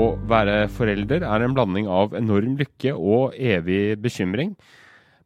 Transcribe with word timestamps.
å 0.00 0.04
være 0.30 0.68
forelder 0.72 1.24
er 1.26 1.44
en 1.44 1.54
blanding 1.56 1.88
av 1.90 2.14
enorm 2.16 2.56
lykke 2.60 2.94
og 2.96 3.34
evig 3.36 3.98
bekymring. 4.00 4.54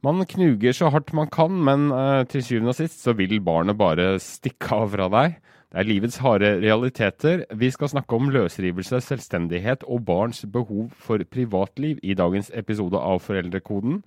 Man 0.04 0.24
knuger 0.28 0.74
så 0.76 0.90
hardt 0.92 1.14
man 1.16 1.30
kan, 1.32 1.54
men 1.64 1.88
uh, 1.94 2.26
til 2.28 2.42
syvende 2.44 2.74
og 2.74 2.78
sist 2.78 3.00
så 3.04 3.14
vil 3.16 3.38
barnet 3.44 3.78
bare 3.80 4.18
stikke 4.20 4.76
av 4.76 4.90
fra 4.92 5.08
deg. 5.12 5.36
Det 5.72 5.80
er 5.80 5.88
livets 5.88 6.20
harde 6.22 6.50
realiteter. 6.62 7.44
Vi 7.56 7.70
skal 7.74 7.90
snakke 7.94 8.18
om 8.18 8.28
løsrivelse, 8.34 9.00
selvstendighet 9.02 9.86
og 9.88 10.04
barns 10.06 10.44
behov 10.46 10.92
for 10.94 11.24
privatliv 11.26 12.02
i 12.02 12.14
dagens 12.18 12.52
episode 12.54 13.00
av 13.00 13.22
Foreldrekoden. 13.24 14.02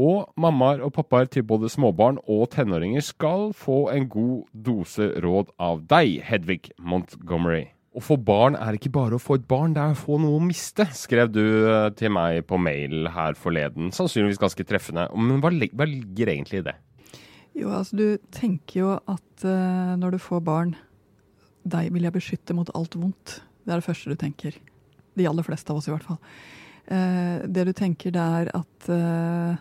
Og 0.00 0.30
mammaer 0.40 0.84
og 0.84 0.94
pappaer 0.98 1.30
til 1.30 1.46
både 1.46 1.70
småbarn 1.72 2.20
og 2.26 2.50
tenåringer 2.52 3.04
skal 3.06 3.50
få 3.56 3.86
en 3.94 4.08
god 4.12 4.48
dose 4.52 5.12
råd 5.24 5.54
av 5.58 5.84
deg, 5.88 6.20
Hedvig 6.26 6.72
Montgomery. 6.78 7.68
Å 7.90 8.00
få 8.04 8.14
barn 8.22 8.54
er 8.54 8.76
ikke 8.76 8.92
bare 8.94 9.16
å 9.16 9.22
få 9.22 9.40
et 9.40 9.46
barn, 9.50 9.72
det 9.74 9.82
er 9.82 9.96
å 9.96 9.98
få 9.98 10.20
noe 10.22 10.38
å 10.38 10.44
miste, 10.44 10.84
skrev 10.94 11.32
du 11.34 11.42
eh, 11.42 11.88
til 11.98 12.12
meg 12.14 12.44
på 12.46 12.58
mail 12.62 13.08
her 13.10 13.34
forleden. 13.38 13.90
Sannsynligvis 13.94 14.38
ganske 14.38 14.66
treffende. 14.66 15.08
Men 15.18 15.42
hva, 15.42 15.50
hva 15.50 15.88
ligger 15.90 16.30
egentlig 16.30 16.60
i 16.60 16.66
det? 16.68 16.76
Jo, 17.58 17.72
altså 17.74 17.98
du 17.98 18.06
tenker 18.30 18.78
jo 18.78 18.92
at 18.94 19.42
uh, 19.42 19.98
når 19.98 20.14
du 20.14 20.22
får 20.22 20.42
barn 20.46 20.76
Deg 21.66 21.90
vil 21.92 22.06
jeg 22.06 22.14
beskytte 22.14 22.54
mot 22.56 22.70
alt 22.78 22.94
vondt. 22.96 23.40
Det 23.66 23.74
er 23.74 23.82
det 23.82 23.84
første 23.84 24.14
du 24.14 24.16
tenker. 24.16 24.54
De 25.18 25.26
aller 25.28 25.44
fleste 25.44 25.68
av 25.68 25.80
oss, 25.80 25.90
i 25.90 25.92
hvert 25.92 26.06
fall. 26.06 26.16
Uh, 26.86 27.42
det 27.44 27.66
du 27.68 27.74
tenker, 27.76 28.14
det 28.14 28.22
er 28.22 28.52
at 28.56 28.88
uh, 28.88 29.58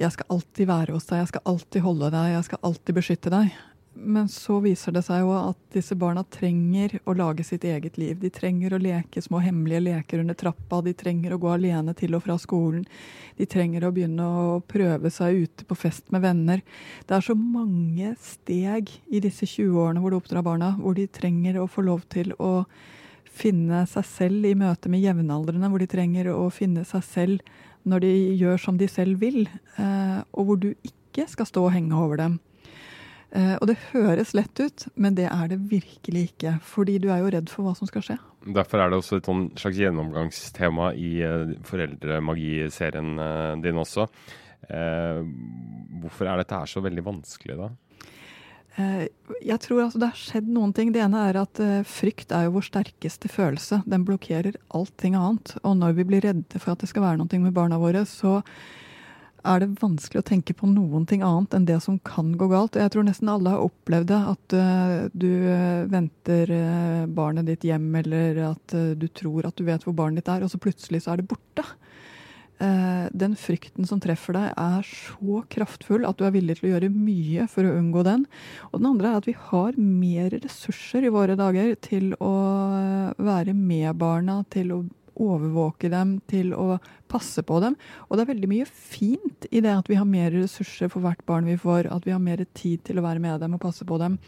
jeg 0.00 0.14
skal 0.14 0.32
alltid 0.32 0.70
være 0.70 0.94
hos 0.96 1.10
deg, 1.10 1.20
jeg 1.20 1.32
skal 1.34 1.44
alltid 1.50 1.84
holde 1.84 2.08
deg, 2.14 2.30
jeg 2.38 2.46
skal 2.48 2.64
alltid 2.70 2.96
beskytte 2.96 3.34
deg. 3.34 3.52
Men 3.94 4.28
så 4.28 4.56
viser 4.60 4.92
det 4.92 5.04
seg 5.06 5.20
jo 5.22 5.30
at 5.36 5.58
disse 5.74 5.94
barna 5.98 6.24
trenger 6.26 6.96
å 7.06 7.14
lage 7.14 7.44
sitt 7.46 7.62
eget 7.64 7.94
liv. 8.00 8.16
De 8.18 8.30
trenger 8.32 8.74
å 8.74 8.80
leke 8.82 9.22
små 9.22 9.38
hemmelige 9.44 9.84
leker 9.86 10.22
under 10.22 10.34
trappa, 10.38 10.80
de 10.82 10.94
trenger 10.98 11.34
å 11.34 11.38
gå 11.38 11.52
alene 11.54 11.94
til 11.94 12.16
og 12.18 12.24
fra 12.24 12.34
skolen. 12.42 12.82
De 13.38 13.46
trenger 13.46 13.86
å 13.86 13.92
begynne 13.94 14.26
å 14.26 14.56
prøve 14.66 15.12
seg 15.14 15.44
ute 15.46 15.66
på 15.68 15.78
fest 15.78 16.10
med 16.14 16.24
venner. 16.26 16.64
Det 17.06 17.14
er 17.16 17.26
så 17.26 17.36
mange 17.38 18.16
steg 18.22 18.90
i 19.06 19.22
disse 19.22 19.46
20-årene 19.46 20.02
hvor 20.02 20.10
du 20.10 20.18
oppdrar 20.18 20.46
barna, 20.46 20.72
hvor 20.80 20.98
de 20.98 21.06
trenger 21.06 21.60
å 21.62 21.68
få 21.70 21.86
lov 21.86 22.02
til 22.10 22.34
å 22.42 22.64
finne 23.34 23.84
seg 23.90 24.06
selv 24.06 24.48
i 24.48 24.56
møte 24.58 24.90
med 24.90 25.02
jevnaldrende, 25.02 25.70
hvor 25.70 25.82
de 25.82 25.90
trenger 25.90 26.32
å 26.34 26.48
finne 26.54 26.82
seg 26.88 27.06
selv 27.06 27.54
når 27.86 28.02
de 28.06 28.12
gjør 28.40 28.58
som 28.58 28.78
de 28.80 28.88
selv 28.88 29.22
vil, 29.22 29.44
eh, 29.78 30.20
og 30.32 30.48
hvor 30.48 30.60
du 30.60 30.72
ikke 30.82 31.28
skal 31.30 31.46
stå 31.46 31.66
og 31.66 31.74
henge 31.76 31.94
over 31.98 32.18
dem. 32.20 32.38
Eh, 33.34 33.56
og 33.58 33.66
det 33.66 33.80
høres 33.90 34.30
lett 34.36 34.60
ut, 34.62 34.86
men 34.94 35.16
det 35.18 35.26
er 35.26 35.48
det 35.50 35.58
virkelig 35.70 36.28
ikke. 36.30 36.54
Fordi 36.62 37.00
du 37.02 37.08
er 37.10 37.22
jo 37.24 37.32
redd 37.34 37.50
for 37.50 37.66
hva 37.66 37.74
som 37.74 37.90
skal 37.90 38.04
skje. 38.06 38.18
Derfor 38.54 38.80
er 38.80 38.92
det 38.92 39.00
også 39.00 39.18
et 39.18 39.30
sånn 39.30 39.46
slags 39.58 39.80
gjennomgangstema 39.80 40.92
i 41.00 41.14
uh, 41.24 41.54
foreldremagiserien 41.66 43.14
uh, 43.18 43.54
din 43.64 43.80
også. 43.80 44.06
Hvorfor 44.64 46.24
er 46.24 46.38
dette 46.40 46.56
her 46.56 46.68
så 46.70 46.80
veldig 46.80 47.02
vanskelig, 47.04 47.56
da? 47.58 47.66
Jeg 49.44 49.58
tror 49.60 49.82
altså 49.82 50.00
det 50.00 50.08
har 50.08 50.16
skjedd 50.16 50.46
noen 50.54 50.72
ting. 50.72 50.88
Det 50.94 51.02
ene 51.04 51.20
er 51.28 51.36
at 51.36 51.60
frykt 51.84 52.32
er 52.32 52.46
jo 52.46 52.54
vår 52.54 52.64
sterkeste 52.70 53.28
følelse. 53.28 53.82
Den 53.84 54.06
blokkerer 54.08 54.56
allting 54.72 55.18
annet. 55.20 55.52
Og 55.68 55.76
når 55.82 55.98
vi 55.98 56.06
blir 56.08 56.24
redde 56.24 56.62
for 56.62 56.72
at 56.72 56.80
det 56.80 56.88
skal 56.88 57.04
være 57.04 57.20
noe 57.20 57.42
med 57.44 57.52
barna 57.52 57.76
våre, 57.82 58.06
så 58.08 58.38
er 59.44 59.60
det 59.60 59.74
vanskelig 59.80 60.22
å 60.22 60.26
tenke 60.26 60.54
på 60.56 60.68
noen 60.70 61.04
ting 61.08 61.22
annet 61.24 61.54
enn 61.56 61.66
det 61.68 61.78
som 61.84 61.98
kan 62.06 62.32
gå 62.40 62.48
galt. 62.50 62.78
Jeg 62.80 62.92
tror 62.94 63.06
nesten 63.06 63.30
alle 63.32 63.52
har 63.52 63.64
opplevd 63.64 64.10
det. 64.10 64.20
At 64.34 64.56
uh, 64.56 64.94
du 65.12 65.30
uh, 65.44 65.84
venter 65.90 66.50
uh, 66.50 67.04
barnet 67.06 67.48
ditt 67.50 67.66
hjem, 67.68 67.90
eller 68.00 68.40
at 68.50 68.76
du 68.96 69.06
tror 69.12 69.48
at 69.48 69.56
du 69.58 69.66
vet 69.68 69.84
hvor 69.84 69.96
barnet 69.96 70.22
ditt 70.22 70.32
er, 70.32 70.44
og 70.44 70.52
så 70.52 70.60
plutselig 70.62 71.04
så 71.04 71.14
er 71.14 71.22
det 71.22 71.30
borte. 71.30 71.66
den 73.12 73.32
frykten 73.36 73.84
som 73.84 73.98
treffer 74.00 74.32
deg, 74.36 74.52
er 74.56 74.86
så 74.86 75.40
kraftfull 75.50 76.06
at 76.06 76.16
du 76.16 76.22
er 76.24 76.32
villig 76.32 76.54
til 76.56 76.68
å 76.68 76.70
gjøre 76.70 76.88
mye 76.94 77.48
for 77.50 77.66
å 77.66 77.74
unngå 77.76 78.04
den. 78.06 78.22
Og 78.70 78.78
den 78.78 78.88
andre 78.92 79.10
er 79.10 79.18
at 79.18 79.26
vi 79.28 79.34
har 79.50 79.76
mer 79.76 80.30
ressurser 80.38 81.04
i 81.04 81.12
våre 81.12 81.34
dager 81.36 81.74
til 81.82 82.14
å 82.22 82.34
være 83.18 83.56
med 83.58 83.98
barna, 84.00 84.38
til 84.54 84.72
å 84.72 84.78
overvåke 85.20 85.90
dem, 85.92 86.16
til 86.30 86.52
å 86.56 86.78
passe 87.10 87.42
på 87.46 87.60
dem. 87.62 87.76
Og 88.08 88.16
det 88.16 88.24
er 88.24 88.32
veldig 88.32 88.50
mye 88.50 88.68
fint 88.68 89.48
i 89.50 89.62
det 89.64 89.74
at 89.74 89.90
vi 89.90 89.98
har 89.98 90.08
mer 90.08 90.34
ressurser 90.34 90.90
for 90.92 91.04
hvert 91.04 91.22
barn 91.28 91.48
vi 91.48 91.58
får, 91.60 91.90
at 91.92 92.06
vi 92.06 92.14
har 92.14 92.22
mer 92.22 92.44
tid 92.56 92.84
til 92.86 93.00
å 93.00 93.06
være 93.06 93.22
med 93.22 93.42
dem 93.44 93.56
og 93.56 93.62
passe 93.64 93.86
på 93.86 93.98
dem. 94.02 94.18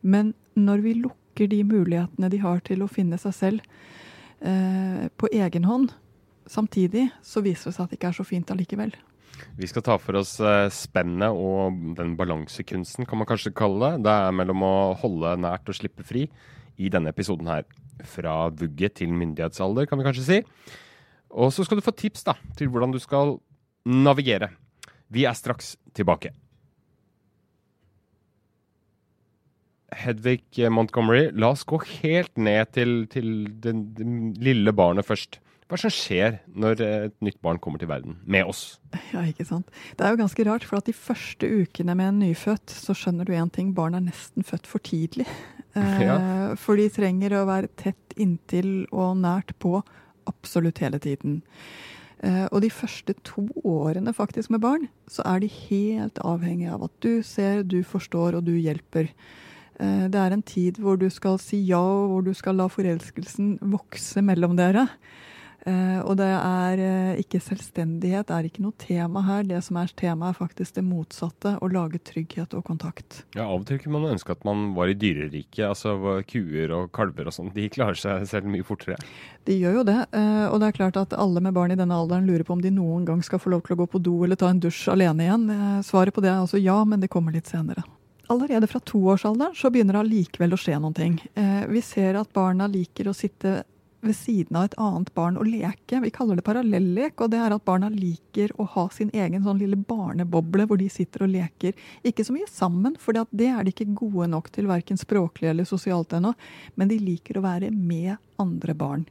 Men 0.00 0.34
når 0.58 0.84
vi 0.84 0.96
lukker 1.02 1.50
de 1.50 1.62
mulighetene 1.64 2.30
de 2.32 2.40
har 2.42 2.62
til 2.66 2.84
å 2.84 2.90
finne 2.90 3.18
seg 3.20 3.36
selv 3.36 3.60
eh, 4.40 5.06
på 5.16 5.30
egen 5.32 5.68
hånd, 5.68 5.94
samtidig 6.50 7.08
så 7.22 7.42
viser 7.44 7.70
det 7.70 7.76
seg 7.76 7.84
at 7.84 7.92
det 7.92 8.00
ikke 8.00 8.12
er 8.12 8.20
så 8.20 8.26
fint 8.26 8.52
allikevel. 8.52 8.94
Vi 9.56 9.68
skal 9.70 9.84
ta 9.84 9.96
for 10.00 10.18
oss 10.20 10.34
eh, 10.42 10.68
spennet 10.74 11.32
og 11.32 11.96
den 11.96 12.16
balansekunsten, 12.18 13.08
kan 13.08 13.20
man 13.20 13.28
kanskje 13.28 13.54
kalle 13.56 13.94
det. 13.94 14.06
Det 14.08 14.16
er 14.16 14.34
mellom 14.36 14.64
å 14.66 14.74
holde 15.00 15.36
nært 15.40 15.70
og 15.70 15.78
slippe 15.78 16.04
fri 16.06 16.26
i 16.80 16.90
denne 16.92 17.12
episoden 17.12 17.48
her 17.50 17.64
fra 18.08 18.48
vugge 18.52 18.90
til 19.00 19.12
myndighetsalder, 19.14 19.88
kan 19.88 20.00
vi 20.00 20.06
kanskje 20.06 20.26
si. 20.26 20.38
Og 21.30 21.52
så 21.54 21.64
skal 21.64 21.78
du 21.78 21.84
få 21.86 21.94
tips 21.94 22.26
da, 22.26 22.34
til 22.58 22.70
hvordan 22.72 22.94
du 22.94 23.00
skal 23.02 23.38
navigere. 23.86 24.50
Vi 25.10 25.26
er 25.26 25.36
straks 25.36 25.76
tilbake. 25.96 26.32
Hedvig 30.00 30.70
Montgomery, 30.70 31.30
la 31.34 31.50
oss 31.50 31.64
gå 31.66 31.80
helt 32.00 32.36
ned 32.38 32.70
til, 32.76 33.06
til 33.10 33.30
det 33.62 33.74
lille 34.38 34.74
barnet 34.74 35.06
først. 35.06 35.40
Hva 35.70 35.76
er 35.76 35.78
det 35.78 35.86
som 35.86 35.92
skjer 35.94 36.36
når 36.58 36.80
et 36.82 37.12
nytt 37.22 37.36
barn 37.46 37.60
kommer 37.62 37.78
til 37.78 37.86
verden 37.86 38.16
med 38.26 38.48
oss? 38.50 38.80
Ja, 39.14 39.22
ikke 39.22 39.46
sant. 39.46 39.68
Det 39.94 40.02
er 40.02 40.16
jo 40.16 40.18
ganske 40.18 40.46
rart, 40.48 40.66
for 40.66 40.80
at 40.80 40.88
de 40.90 40.94
første 40.96 41.46
ukene 41.46 41.94
med 41.94 42.08
en 42.10 42.18
nyfødt, 42.24 42.74
så 42.74 42.96
skjønner 42.98 43.28
du 43.28 43.36
én 43.38 43.52
ting, 43.54 43.70
barn 43.76 43.94
er 43.94 44.02
nesten 44.02 44.46
født 44.46 44.66
for 44.70 44.82
tidlig. 44.82 45.28
Ja. 45.78 46.16
Eh, 46.18 46.56
for 46.58 46.74
de 46.74 46.88
trenger 46.90 47.30
å 47.38 47.44
være 47.46 47.68
tett 47.78 48.16
inntil 48.18 48.88
og 48.90 49.20
nært 49.20 49.52
på 49.62 49.76
absolutt 50.26 50.80
hele 50.82 50.98
tiden. 50.98 51.36
Eh, 52.26 52.48
og 52.50 52.64
de 52.64 52.72
første 52.74 53.14
to 53.22 53.46
årene 53.62 54.10
faktisk 54.10 54.50
med 54.50 54.64
barn, 54.64 54.88
så 55.06 55.22
er 55.30 55.44
de 55.44 55.52
helt 55.70 56.18
avhengig 56.26 56.72
av 56.74 56.88
at 56.88 56.96
du 57.06 57.22
ser, 57.22 57.62
du 57.62 57.84
forstår 57.86 58.40
og 58.40 58.48
du 58.50 58.56
hjelper. 58.58 59.12
Eh, 59.78 60.04
det 60.10 60.18
er 60.18 60.34
en 60.34 60.42
tid 60.42 60.82
hvor 60.82 60.98
du 60.98 61.06
skal 61.06 61.38
si 61.38 61.62
ja, 61.70 61.78
og 61.78 62.16
hvor 62.16 62.26
du 62.26 62.34
skal 62.34 62.58
la 62.58 62.66
forelskelsen 62.66 63.60
vokse 63.72 64.26
mellom 64.26 64.58
dere. 64.58 64.88
Uh, 65.68 66.00
og 66.08 66.14
det 66.16 66.28
er 66.30 66.80
uh, 66.80 67.18
ikke 67.20 67.40
selvstendighet, 67.44 68.30
det 68.30 68.36
er 68.36 68.46
ikke 68.48 68.62
noe 68.64 68.76
tema 68.80 69.20
her. 69.26 69.42
Det 69.44 69.58
som 69.66 69.76
er 69.76 69.92
tema, 69.98 70.30
er 70.30 70.38
faktisk 70.38 70.78
det 70.78 70.84
motsatte. 70.86 71.52
Å 71.60 71.68
lage 71.68 72.00
trygghet 72.06 72.54
og 72.56 72.64
kontakt. 72.64 73.22
Ja, 73.36 73.44
Av 73.44 73.58
og 73.58 73.66
til 73.68 73.80
kunne 73.82 73.98
man 73.98 74.14
ønske 74.14 74.32
at 74.32 74.46
man 74.48 74.70
var 74.76 74.88
i 74.88 74.96
dyreriket. 74.96 75.66
Altså 75.68 76.22
kuer 76.30 76.72
og 76.76 76.88
kalver 76.96 77.28
og 77.28 77.36
sånn. 77.36 77.52
De 77.56 77.68
klarer 77.72 77.98
seg 78.00 78.24
selv 78.30 78.48
mye 78.48 78.64
fortere. 78.64 78.96
De 79.48 79.58
gjør 79.58 79.80
jo 79.80 79.86
det. 79.90 79.98
Uh, 80.16 80.46
og 80.48 80.60
det 80.62 80.70
er 80.70 80.78
klart 80.78 81.00
at 81.00 81.16
alle 81.16 81.42
med 81.44 81.56
barn 81.56 81.74
i 81.74 81.78
denne 81.78 81.96
alderen 81.96 82.28
lurer 82.28 82.46
på 82.46 82.56
om 82.56 82.64
de 82.64 82.72
noen 82.72 83.04
gang 83.08 83.20
skal 83.26 83.42
få 83.42 83.52
lov 83.52 83.66
til 83.66 83.76
å 83.76 83.82
gå 83.82 83.88
på 83.92 84.00
do 84.00 84.16
eller 84.24 84.40
ta 84.40 84.48
en 84.52 84.62
dusj 84.62 84.86
alene 84.94 85.26
igjen. 85.26 85.48
svaret 85.84 86.14
på 86.14 86.24
det 86.24 86.32
er 86.32 86.40
altså 86.40 86.60
ja, 86.60 86.78
men 86.88 87.02
det 87.02 87.12
kommer 87.12 87.36
litt 87.36 87.50
senere. 87.50 87.84
Allerede 88.30 88.68
fra 88.70 88.78
toårsalderen 88.80 89.56
så 89.58 89.72
begynner 89.74 89.98
det 89.98 90.04
allikevel 90.04 90.54
å 90.54 90.58
skje 90.60 90.78
noen 90.78 90.94
ting. 90.94 91.16
vi 91.68 91.80
ser 91.82 92.14
at 92.20 92.30
barna 92.32 92.68
liker 92.70 93.10
å 93.10 93.14
sitte 93.16 93.64
ved 94.00 94.16
siden 94.16 94.56
av 94.56 94.68
et 94.68 94.76
annet 94.80 95.10
barn 95.16 95.36
og 95.40 95.48
leke. 95.48 96.00
Vi 96.02 96.12
kaller 96.14 96.38
det 96.38 96.44
parallellek, 96.46 97.20
og 97.20 97.32
det 97.32 97.40
er 97.42 97.54
at 97.54 97.64
barna 97.66 97.90
liker 97.92 98.52
å 98.60 98.66
ha 98.74 98.86
sin 98.94 99.12
egen 99.12 99.44
sånn 99.44 99.60
lille 99.60 99.76
barneboble 99.76 100.66
hvor 100.68 100.80
de 100.80 100.88
sitter 100.92 101.26
og 101.26 101.32
leker. 101.34 101.76
Ikke 102.06 102.24
så 102.26 102.34
mye 102.36 102.48
sammen, 102.50 102.96
for 103.00 103.16
det 103.16 103.48
er 103.50 103.62
de 103.64 103.74
ikke 103.74 103.90
gode 103.98 104.30
nok 104.32 104.50
til 104.54 104.70
verken 104.70 105.00
språklig 105.00 105.50
eller 105.52 105.68
sosialt 105.68 106.14
ennå, 106.16 106.32
men 106.80 106.90
de 106.90 107.00
liker 107.02 107.38
å 107.38 107.44
være 107.44 107.72
med 107.74 108.16
andre 108.40 108.76
barn. 108.76 109.06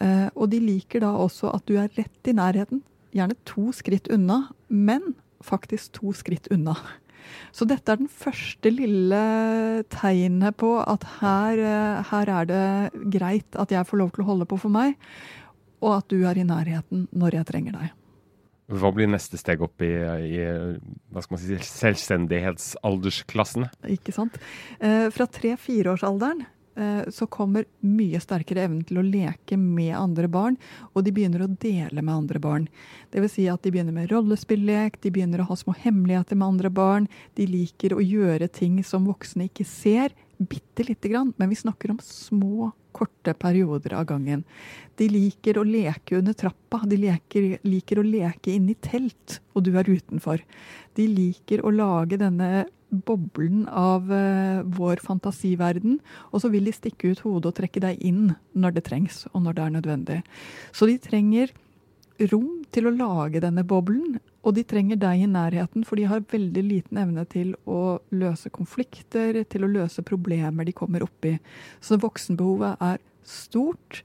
Uh, 0.00 0.28
og 0.34 0.50
de 0.52 0.60
liker 0.60 1.04
da 1.04 1.14
også 1.16 1.52
at 1.56 1.64
du 1.68 1.76
er 1.80 1.92
rett 1.96 2.28
i 2.28 2.36
nærheten, 2.36 2.82
gjerne 3.16 3.36
to 3.48 3.70
skritt 3.72 4.10
unna, 4.12 4.46
men 4.68 5.14
faktisk 5.44 5.94
to 5.96 6.12
skritt 6.16 6.48
unna. 6.52 6.76
Så 7.54 7.66
dette 7.68 7.92
er 7.92 8.00
den 8.00 8.10
første 8.10 8.72
lille 8.72 9.20
tegnet 9.92 10.56
på 10.60 10.72
at 10.82 11.06
her, 11.20 11.58
eh, 11.58 12.08
her, 12.10 12.32
er 12.40 12.48
det 12.50 12.64
greit 13.12 13.58
at 13.58 13.72
jeg 13.72 13.88
får 13.88 14.02
lov 14.02 14.10
til 14.14 14.24
å 14.24 14.30
holde 14.32 14.48
på 14.48 14.58
for 14.60 14.72
meg, 14.72 14.96
og 15.84 15.98
at 15.98 16.10
du 16.12 16.24
er 16.26 16.38
i 16.38 16.46
nærheten 16.46 17.06
når 17.12 17.40
jeg 17.40 17.50
trenger 17.52 17.78
deg. 17.78 17.94
Hva 18.66 18.90
blir 18.90 19.06
neste 19.06 19.38
steg 19.38 19.60
opp 19.62 19.82
i, 19.86 19.92
i 19.94 20.42
hva 21.14 21.22
skal 21.22 21.36
man 21.36 21.42
si, 21.44 21.58
selvstendighetsaldersklassen? 21.70 23.68
Ikke 23.94 24.14
sant. 24.14 24.40
Eh, 24.82 25.06
fra 25.14 25.28
tre-fireårsalderen 25.30 26.42
så 27.08 27.26
kommer 27.32 27.64
mye 27.80 28.20
sterkere 28.20 28.66
evnen 28.66 28.82
til 28.84 29.00
å 29.00 29.04
leke 29.06 29.56
med 29.56 29.94
andre 29.96 30.28
barn, 30.28 30.58
og 30.92 31.06
de 31.06 31.12
begynner 31.16 31.44
å 31.44 31.48
dele 31.48 32.02
med 32.02 32.12
andre 32.14 32.42
barn. 32.42 32.66
Dvs. 33.14 33.36
Si 33.36 33.46
at 33.48 33.64
de 33.64 33.72
begynner 33.72 33.96
med 33.96 34.10
rollespilllek, 34.12 35.00
de 35.00 35.12
begynner 35.14 35.40
å 35.42 35.48
ha 35.50 35.56
små 35.56 35.72
hemmeligheter 35.80 36.36
med 36.36 36.50
andre 36.50 36.72
barn. 36.72 37.08
De 37.38 37.48
liker 37.48 37.96
å 37.96 38.04
gjøre 38.04 38.50
ting 38.52 38.82
som 38.84 39.08
voksne 39.08 39.48
ikke 39.48 39.64
ser, 39.68 40.12
bitte 40.36 40.84
lite 40.84 41.08
grann, 41.08 41.32
men 41.36 41.48
vi 41.48 41.56
snakker 41.56 41.94
om 41.94 42.00
små, 42.04 42.72
korte 42.96 43.34
perioder 43.36 43.96
av 43.98 44.06
gangen. 44.08 44.44
De 44.96 45.08
liker 45.10 45.60
å 45.60 45.66
leke 45.66 46.18
under 46.20 46.36
trappa, 46.36 46.80
de 46.88 46.98
leker, 47.04 47.50
liker 47.66 48.00
å 48.00 48.06
leke 48.06 48.54
inne 48.54 48.72
i 48.72 48.80
telt, 48.80 49.40
og 49.54 49.66
du 49.66 49.74
er 49.76 49.88
utenfor. 49.90 50.40
De 50.96 51.06
liker 51.10 51.64
å 51.64 51.74
lage 51.74 52.18
denne 52.20 52.66
boblen 53.06 53.66
av 53.68 54.08
uh, 54.08 54.62
vår 54.78 55.02
fantasiverden, 55.04 55.98
og 56.30 56.42
så 56.42 56.50
vil 56.52 56.68
de 56.68 56.74
stikke 56.74 57.12
ut 57.12 57.22
hodet 57.26 57.50
og 57.50 57.58
trekke 57.58 57.82
deg 57.82 58.02
inn 58.06 58.34
når 58.56 58.76
det 58.76 58.86
trengs, 58.88 59.24
og 59.34 59.42
når 59.44 59.56
det 59.56 59.64
er 59.64 59.76
nødvendig. 59.76 60.20
Så 60.72 60.88
de 60.88 60.96
trenger 61.02 61.52
rom 62.30 62.62
til 62.76 62.88
å 62.88 62.94
lage 62.94 63.40
denne 63.40 63.64
boblen, 63.66 64.18
og 64.46 64.54
de 64.58 64.64
trenger 64.68 65.00
deg 65.00 65.24
i 65.24 65.30
nærheten, 65.30 65.84
for 65.86 65.98
de 65.98 66.06
har 66.10 66.26
veldig 66.30 66.62
liten 66.66 67.00
evne 67.00 67.24
til 67.32 67.54
å 67.64 67.98
løse 68.12 68.52
konflikter, 68.52 69.40
til 69.48 69.64
å 69.64 69.72
løse 69.72 70.04
problemer 70.06 70.68
de 70.68 70.76
kommer 70.76 71.06
opp 71.06 71.28
i. 71.28 71.38
Så 71.80 71.98
voksenbehovet 72.02 72.84
er 72.84 73.00
stort, 73.26 74.02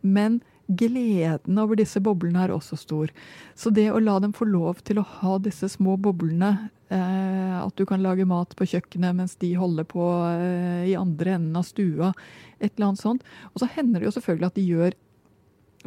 men 0.00 0.40
gleden 0.66 1.60
over 1.60 1.76
disse 1.76 2.00
boblene 2.00 2.46
er 2.46 2.54
også 2.54 2.78
stor. 2.80 3.12
Så 3.54 3.70
det 3.74 3.90
å 3.92 4.00
la 4.00 4.16
dem 4.24 4.32
få 4.36 4.48
lov 4.48 4.80
til 4.88 5.00
å 5.00 5.08
ha 5.20 5.36
disse 5.44 5.68
små 5.68 5.98
boblene, 6.00 6.70
eh, 6.88 7.54
at 7.60 7.76
du 7.76 7.84
kan 7.88 8.02
lage 8.02 8.24
mat 8.28 8.56
på 8.56 8.66
kjøkkenet 8.72 9.18
mens 9.20 9.36
de 9.44 9.52
holder 9.60 9.86
på 9.88 10.08
eh, 10.30 10.88
i 10.90 10.96
andre 10.98 11.36
enden 11.36 11.60
av 11.60 11.68
stua, 11.68 12.14
et 12.58 12.72
eller 12.72 12.90
annet 12.90 13.04
sånt. 13.04 13.26
Og 13.52 13.62
så 13.62 13.70
hender 13.76 14.00
det 14.00 14.08
jo 14.08 14.16
selvfølgelig 14.16 14.50
at 14.50 14.60
de 14.60 14.68
gjør 14.72 14.98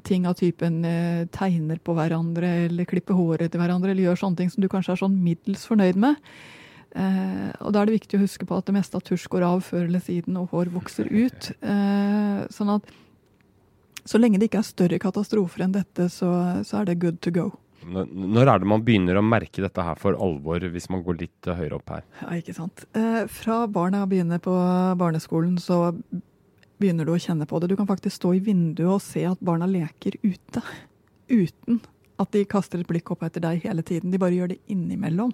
ting 0.05 0.27
av 0.29 0.37
typen 0.37 0.83
eh, 0.85 1.25
tegner 1.33 1.79
på 1.81 1.95
hverandre 1.97 2.67
eller 2.67 2.89
klipper 2.89 3.17
håret 3.17 3.51
til 3.51 3.61
hverandre 3.61 3.93
eller 3.93 4.09
gjør 4.09 4.21
sånne 4.21 4.41
ting 4.41 4.53
som 4.53 4.63
du 4.63 4.69
kanskje 4.71 4.93
er 4.95 5.01
sånn 5.01 5.17
middels 5.23 5.65
fornøyd 5.69 5.99
med. 6.01 6.21
Eh, 6.97 7.49
og 7.61 7.73
da 7.73 7.81
er 7.81 7.89
det 7.89 7.97
viktig 7.97 8.19
å 8.19 8.23
huske 8.23 8.47
på 8.47 8.57
at 8.57 8.69
det 8.69 8.77
meste 8.77 8.97
av 8.97 9.05
tusj 9.05 9.27
går 9.31 9.45
av 9.47 9.61
før 9.65 9.85
eller 9.87 10.03
siden, 10.03 10.37
og 10.39 10.53
hår 10.53 10.71
vokser 10.73 11.09
ut. 11.11 11.51
Eh, 11.61 12.41
sånn 12.53 12.73
at 12.77 12.89
så 14.07 14.19
lenge 14.21 14.39
det 14.39 14.47
ikke 14.49 14.61
er 14.61 14.67
større 14.67 14.99
katastrofer 15.03 15.65
enn 15.65 15.75
dette, 15.75 16.07
så, 16.13 16.29
så 16.63 16.81
er 16.81 16.87
det 16.89 17.01
good 17.01 17.19
to 17.25 17.33
go. 17.35 17.49
Når 17.87 18.49
er 18.49 18.59
det 18.59 18.67
man 18.67 18.83
begynner 18.83 19.19
å 19.19 19.23
merke 19.23 19.61
dette 19.63 19.83
her 19.83 19.99
for 19.99 20.17
alvor, 20.19 20.63
hvis 20.73 20.89
man 20.91 21.03
går 21.05 21.19
litt 21.21 21.47
høyere 21.47 21.77
opp 21.77 21.93
her? 21.93 22.07
Ja, 22.23 22.39
ikke 22.39 22.55
sant. 22.55 22.83
Eh, 22.97 23.23
fra 23.31 23.61
barna 23.71 24.05
begynner 24.09 24.41
på 24.43 24.55
barneskolen, 24.99 25.55
så 25.61 25.93
begynner 26.81 27.07
du 27.07 27.13
å 27.13 27.21
kjenne 27.21 27.47
på 27.49 27.59
det. 27.59 27.71
Du 27.71 27.77
kan 27.79 27.89
faktisk 27.89 28.19
stå 28.19 28.33
i 28.37 28.43
vinduet 28.43 28.97
og 28.97 29.03
se 29.03 29.25
at 29.29 29.41
barna 29.43 29.67
leker 29.69 30.17
ute. 30.23 30.63
Uten 31.27 31.81
at 32.21 32.33
de 32.33 32.43
kaster 32.49 32.81
et 32.81 32.89
blikk 32.89 33.11
opp 33.13 33.25
etter 33.27 33.43
deg 33.43 33.65
hele 33.65 33.83
tiden. 33.85 34.13
De 34.13 34.21
bare 34.21 34.37
gjør 34.37 34.53
det 34.53 34.61
innimellom. 34.73 35.33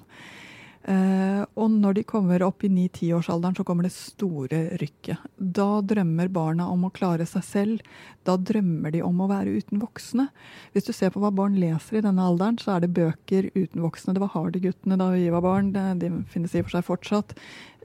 Uh, 0.84 1.46
og 1.56 1.70
når 1.72 1.96
de 1.96 2.02
kommer 2.04 2.44
opp 2.44 2.66
i 2.68 2.70
9-10-årsalderen, 2.72 3.56
så 3.56 3.64
kommer 3.64 3.88
det 3.88 3.94
store 3.96 4.60
rykket. 4.82 5.22
Da 5.38 5.80
drømmer 5.80 6.28
barna 6.34 6.66
om 6.68 6.84
å 6.84 6.92
klare 6.92 7.28
seg 7.30 7.46
selv. 7.48 7.94
Da 8.28 8.36
drømmer 8.36 8.92
de 8.92 9.00
om 9.06 9.22
å 9.24 9.30
være 9.32 9.54
uten 9.56 9.80
voksne. 9.80 10.28
Hvis 10.76 10.90
du 10.90 10.92
ser 10.96 11.14
på 11.14 11.24
hva 11.24 11.32
barn 11.32 11.56
leser 11.62 12.02
i 12.02 12.04
denne 12.04 12.26
alderen, 12.28 12.60
så 12.60 12.76
er 12.76 12.84
det 12.84 12.92
bøker 12.98 13.48
uten 13.56 13.84
voksne. 13.86 14.18
Det 14.18 14.24
var 14.26 14.34
Hardy-guttene 14.36 15.00
da 15.00 15.08
vi 15.16 15.32
var 15.32 15.46
barn. 15.46 15.72
De 16.02 16.12
finnes 16.34 16.52
i 16.52 16.60
og 16.60 16.68
for 16.68 16.76
seg 16.76 16.88
fortsatt. 16.90 17.36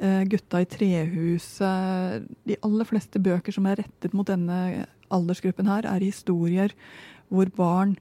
Uh, 0.02 0.24
gutta 0.34 0.64
i 0.64 0.70
trehuset. 0.74 2.28
De 2.50 2.58
aller 2.66 2.90
fleste 2.90 3.22
bøker 3.22 3.54
som 3.54 3.70
er 3.70 3.84
rettet 3.84 4.16
mot 4.16 4.26
denne 4.26 4.88
aldersgruppen 5.14 5.70
her, 5.70 5.86
er 5.86 6.02
historier 6.04 6.74
hvor 7.30 7.48
barn 7.54 7.94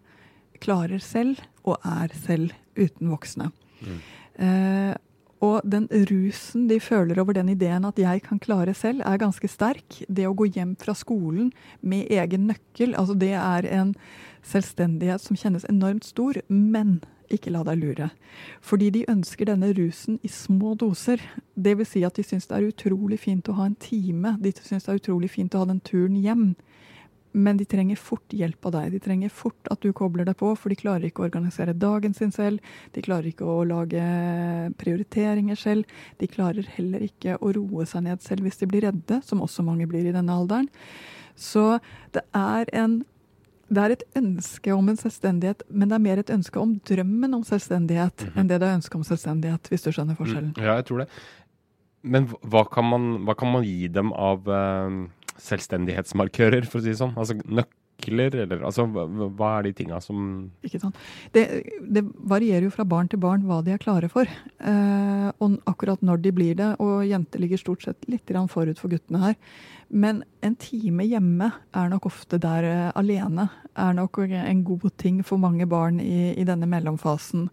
klarer 0.63 1.01
selv, 1.03 1.43
og 1.67 1.77
er 1.85 2.13
selv, 2.17 2.55
uten 2.77 3.11
voksne. 3.11 3.51
Mm. 3.81 3.99
Eh, 4.37 4.93
og 5.45 5.61
den 5.69 5.85
rusen 6.09 6.65
de 6.69 6.79
føler 6.81 7.19
over 7.21 7.35
den 7.37 7.51
ideen 7.53 7.85
at 7.85 7.99
jeg 8.01 8.23
kan 8.25 8.39
klare 8.41 8.73
selv, 8.73 9.03
er 9.05 9.21
ganske 9.21 9.49
sterk. 9.49 9.99
Det 10.09 10.25
å 10.25 10.33
gå 10.37 10.47
hjem 10.49 10.73
fra 10.81 10.95
skolen 10.97 11.51
med 11.81 12.09
egen 12.09 12.47
nøkkel, 12.49 12.95
altså 12.97 13.13
det 13.13 13.35
er 13.37 13.69
en 13.69 13.93
selvstendighet 14.47 15.21
som 15.21 15.37
kjennes 15.37 15.67
enormt 15.69 16.09
stor. 16.09 16.41
Men 16.49 16.99
ikke 17.33 17.51
la 17.51 17.63
deg 17.67 17.81
lure. 17.81 18.09
Fordi 18.63 18.89
de 18.95 19.05
ønsker 19.11 19.49
denne 19.49 19.73
rusen 19.77 20.17
i 20.23 20.31
små 20.31 20.73
doser. 20.79 21.21
Vil 21.55 21.85
si 21.85 22.03
at 22.07 22.17
de 22.17 22.25
syns 22.25 22.47
det 22.47 22.57
er 22.57 22.69
utrolig 22.71 23.19
fint 23.21 23.49
å 23.51 23.57
ha 23.59 23.67
en 23.67 23.77
time. 23.81 24.37
De 24.41 24.53
syns 24.55 24.87
det 24.87 24.93
er 24.93 25.01
utrolig 25.01 25.31
fint 25.33 25.53
å 25.53 25.63
ha 25.63 25.69
den 25.69 25.83
turen 25.83 26.17
hjem. 26.23 26.53
Men 27.31 27.57
de 27.57 27.65
trenger 27.65 27.99
fort 27.99 28.33
hjelp 28.33 28.65
av 28.65 28.73
deg. 28.77 28.91
De 28.95 28.99
trenger 29.03 29.33
fort 29.33 29.69
at 29.71 29.81
du 29.83 29.91
kobler 29.95 30.25
deg 30.27 30.37
på, 30.39 30.53
for 30.55 30.71
de 30.71 30.77
klarer 30.79 31.07
ikke 31.09 31.21
å 31.23 31.27
organisere 31.27 31.75
dagen 31.77 32.15
sin 32.17 32.31
selv. 32.33 32.63
De 32.95 33.03
klarer 33.05 33.29
ikke 33.31 33.45
å 33.45 33.65
lage 33.67 34.05
prioriteringer 34.79 35.59
selv. 35.59 35.99
De 36.21 36.29
klarer 36.31 36.69
heller 36.77 37.03
ikke 37.05 37.37
å 37.41 37.51
roe 37.57 37.85
seg 37.89 38.07
ned 38.07 38.23
selv 38.25 38.47
hvis 38.47 38.61
de 38.61 38.69
blir 38.71 38.87
redde, 38.87 39.21
som 39.27 39.43
også 39.43 39.65
mange 39.67 39.89
blir 39.89 40.07
i 40.07 40.15
denne 40.15 40.33
alderen. 40.33 40.71
Så 41.37 41.77
det 42.15 42.25
er 42.35 42.73
en 42.73 43.03
det 43.67 43.81
er 43.83 43.93
et 43.97 44.03
ønske 44.15 44.71
om 44.71 44.85
en 44.87 44.95
selvstendighet, 44.95 45.65
men 45.67 45.89
det 45.89 45.97
er 45.97 46.03
mer 46.05 46.21
et 46.21 46.29
ønske 46.31 46.55
om 46.61 46.77
drømmen 46.87 47.33
om 47.35 47.43
selvstendighet 47.43 48.23
mm 48.23 48.29
-hmm. 48.29 48.39
enn 48.39 48.47
det 48.47 48.59
det 48.61 48.67
er 48.67 48.77
ønske 48.77 48.95
om 48.95 49.03
selvstendighet, 49.03 49.67
hvis 49.69 49.83
du 49.83 49.91
skjønner 49.91 50.15
forskjellen. 50.15 50.53
Mm, 50.55 50.63
ja, 50.63 50.75
jeg 50.75 50.85
tror 50.85 50.97
det. 50.97 51.07
Men 52.01 52.27
hva 52.27 52.63
kan 52.63 52.85
man, 52.85 53.25
hva 53.25 53.35
kan 53.35 53.51
man 53.51 53.63
gi 53.63 53.87
dem 53.87 54.13
av 54.13 54.47
uh 54.47 55.09
selvstendighetsmarkører, 55.43 56.67
for 56.69 56.79
å 56.79 56.85
si 56.85 56.93
det 56.93 56.99
sånn? 57.01 57.15
Altså 57.19 57.37
nøkler, 57.45 58.35
eller 58.43 58.65
altså 58.67 58.85
hva 58.87 59.51
er 59.57 59.67
de 59.67 59.73
tinga 59.79 59.99
som 60.03 60.49
Ikke 60.65 60.81
sant. 60.81 60.99
Det, 61.35 61.45
det, 61.81 62.03
varierer 62.29 62.67
jo 62.67 62.73
fra 62.73 62.85
barn 62.87 63.09
til 63.11 63.21
barn 63.23 63.45
hva 63.47 63.61
de 63.65 63.73
er 63.75 63.81
klare 63.81 64.09
for. 64.11 64.27
Eh, 64.27 65.29
og 65.43 65.57
akkurat 65.69 66.03
når 66.05 66.21
de 66.25 66.35
blir 66.35 66.59
det. 66.59 66.73
Og 66.83 67.07
jenter 67.07 67.43
ligger 67.43 67.61
stort 67.61 67.87
sett 67.87 68.07
litt 68.11 68.31
forut 68.51 68.79
for 68.79 68.93
guttene 68.93 69.23
her. 69.23 69.41
Men 69.87 70.23
en 70.43 70.55
time 70.59 71.05
hjemme 71.07 71.51
er 71.71 71.89
nok 71.89 72.09
ofte 72.09 72.39
der 72.43 72.65
uh, 72.67 72.91
alene. 72.99 73.47
Er 73.79 73.93
nok 73.95 74.19
en 74.27 74.63
god 74.67 74.89
ting 74.97 75.21
for 75.23 75.39
mange 75.39 75.65
barn 75.65 76.01
i, 76.03 76.33
i 76.35 76.43
denne 76.43 76.67
mellomfasen. 76.67 77.47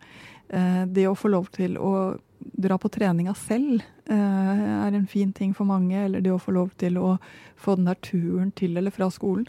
Eh, 0.48 0.82
det 0.87 1.06
å 1.08 1.16
få 1.16 1.30
lov 1.32 1.48
til 1.54 1.78
å 1.80 2.14
dra 2.52 2.79
på 2.79 2.88
treninga 2.88 3.35
selv 3.35 3.82
eh, 4.11 4.64
er 4.87 4.94
en 4.94 5.06
fin 5.06 5.32
ting 5.32 5.55
for 5.56 5.69
mange. 5.69 5.96
Eller 5.96 6.25
det 6.25 6.32
å 6.32 6.41
få 6.41 6.55
lov 6.56 6.75
til 6.81 6.99
å 7.00 7.17
få 7.61 7.79
den 7.79 7.88
der 7.88 7.99
turen 8.05 8.52
til 8.56 8.76
eller 8.79 8.94
fra 8.94 9.11
skolen. 9.12 9.49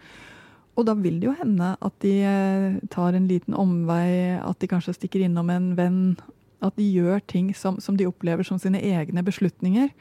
Og 0.75 0.87
da 0.87 0.95
vil 0.99 1.21
det 1.21 1.29
jo 1.29 1.35
hende 1.37 1.73
at 1.79 1.97
de 2.03 2.15
eh, 2.27 2.77
tar 2.91 3.15
en 3.15 3.27
liten 3.29 3.55
omvei, 3.55 4.35
at 4.39 4.59
de 4.59 4.71
kanskje 4.71 4.97
stikker 4.97 5.23
innom 5.23 5.51
en 5.53 5.73
venn. 5.77 5.99
At 6.63 6.75
de 6.79 6.87
gjør 6.87 7.21
ting 7.27 7.53
som, 7.55 7.79
som 7.83 7.97
de 7.99 8.07
opplever 8.09 8.47
som 8.47 8.59
sine 8.59 8.81
egne 8.83 9.23
beslutninger. 9.25 9.91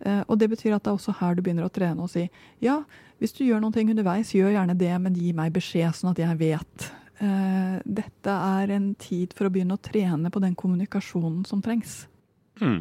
Eh, 0.00 0.22
og 0.26 0.38
det 0.38 0.50
betyr 0.52 0.76
at 0.76 0.84
det 0.84 0.92
er 0.92 0.98
også 0.98 1.16
her 1.20 1.36
du 1.36 1.44
begynner 1.44 1.66
å 1.66 1.72
trene 1.72 2.02
og 2.02 2.10
si 2.10 2.26
ja, 2.62 2.80
hvis 3.22 3.34
du 3.36 3.44
gjør 3.46 3.62
noe 3.62 3.84
underveis, 3.86 4.34
gjør 4.34 4.56
gjerne 4.56 4.74
det, 4.78 4.94
men 4.98 5.14
gi 5.14 5.30
meg 5.36 5.54
beskjed 5.54 5.94
sånn 5.94 6.10
at 6.10 6.22
jeg 6.22 6.38
vet. 6.40 6.88
Dette 7.22 8.32
er 8.34 8.72
en 8.74 8.88
tid 8.98 9.30
for 9.38 9.46
å 9.46 9.52
begynne 9.54 9.76
å 9.76 9.78
trene 9.78 10.26
på 10.34 10.40
den 10.42 10.56
kommunikasjonen 10.58 11.44
som 11.46 11.60
trengs. 11.62 12.00
Mm. 12.62 12.78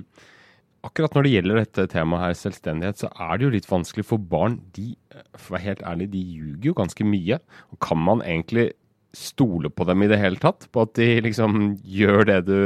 Akkurat 0.82 1.14
når 1.14 1.26
det 1.26 1.34
gjelder 1.36 1.60
dette 1.62 1.88
temaet 1.92 2.24
her, 2.24 2.38
selvstendighet, 2.40 3.02
så 3.04 3.10
er 3.14 3.38
det 3.38 3.46
jo 3.46 3.54
litt 3.54 3.70
vanskelig 3.70 4.06
for 4.10 4.22
barn. 4.32 4.58
De, 4.74 4.94
for 5.36 5.54
å 5.54 5.58
være 5.58 5.68
helt 5.68 5.84
ærlig, 5.86 6.08
de 6.16 6.22
ljuger 6.26 6.72
jo 6.72 6.78
ganske 6.80 7.06
mye. 7.06 7.38
Og 7.70 7.82
kan 7.86 8.02
man 8.02 8.24
egentlig 8.26 8.72
stole 9.14 9.70
på 9.70 9.86
dem 9.90 10.06
i 10.06 10.10
det 10.10 10.18
hele 10.22 10.42
tatt? 10.42 10.66
På 10.74 10.88
at 10.88 10.96
de 10.98 11.20
liksom 11.28 11.76
gjør 11.86 12.26
det 12.32 12.40
du 12.50 12.58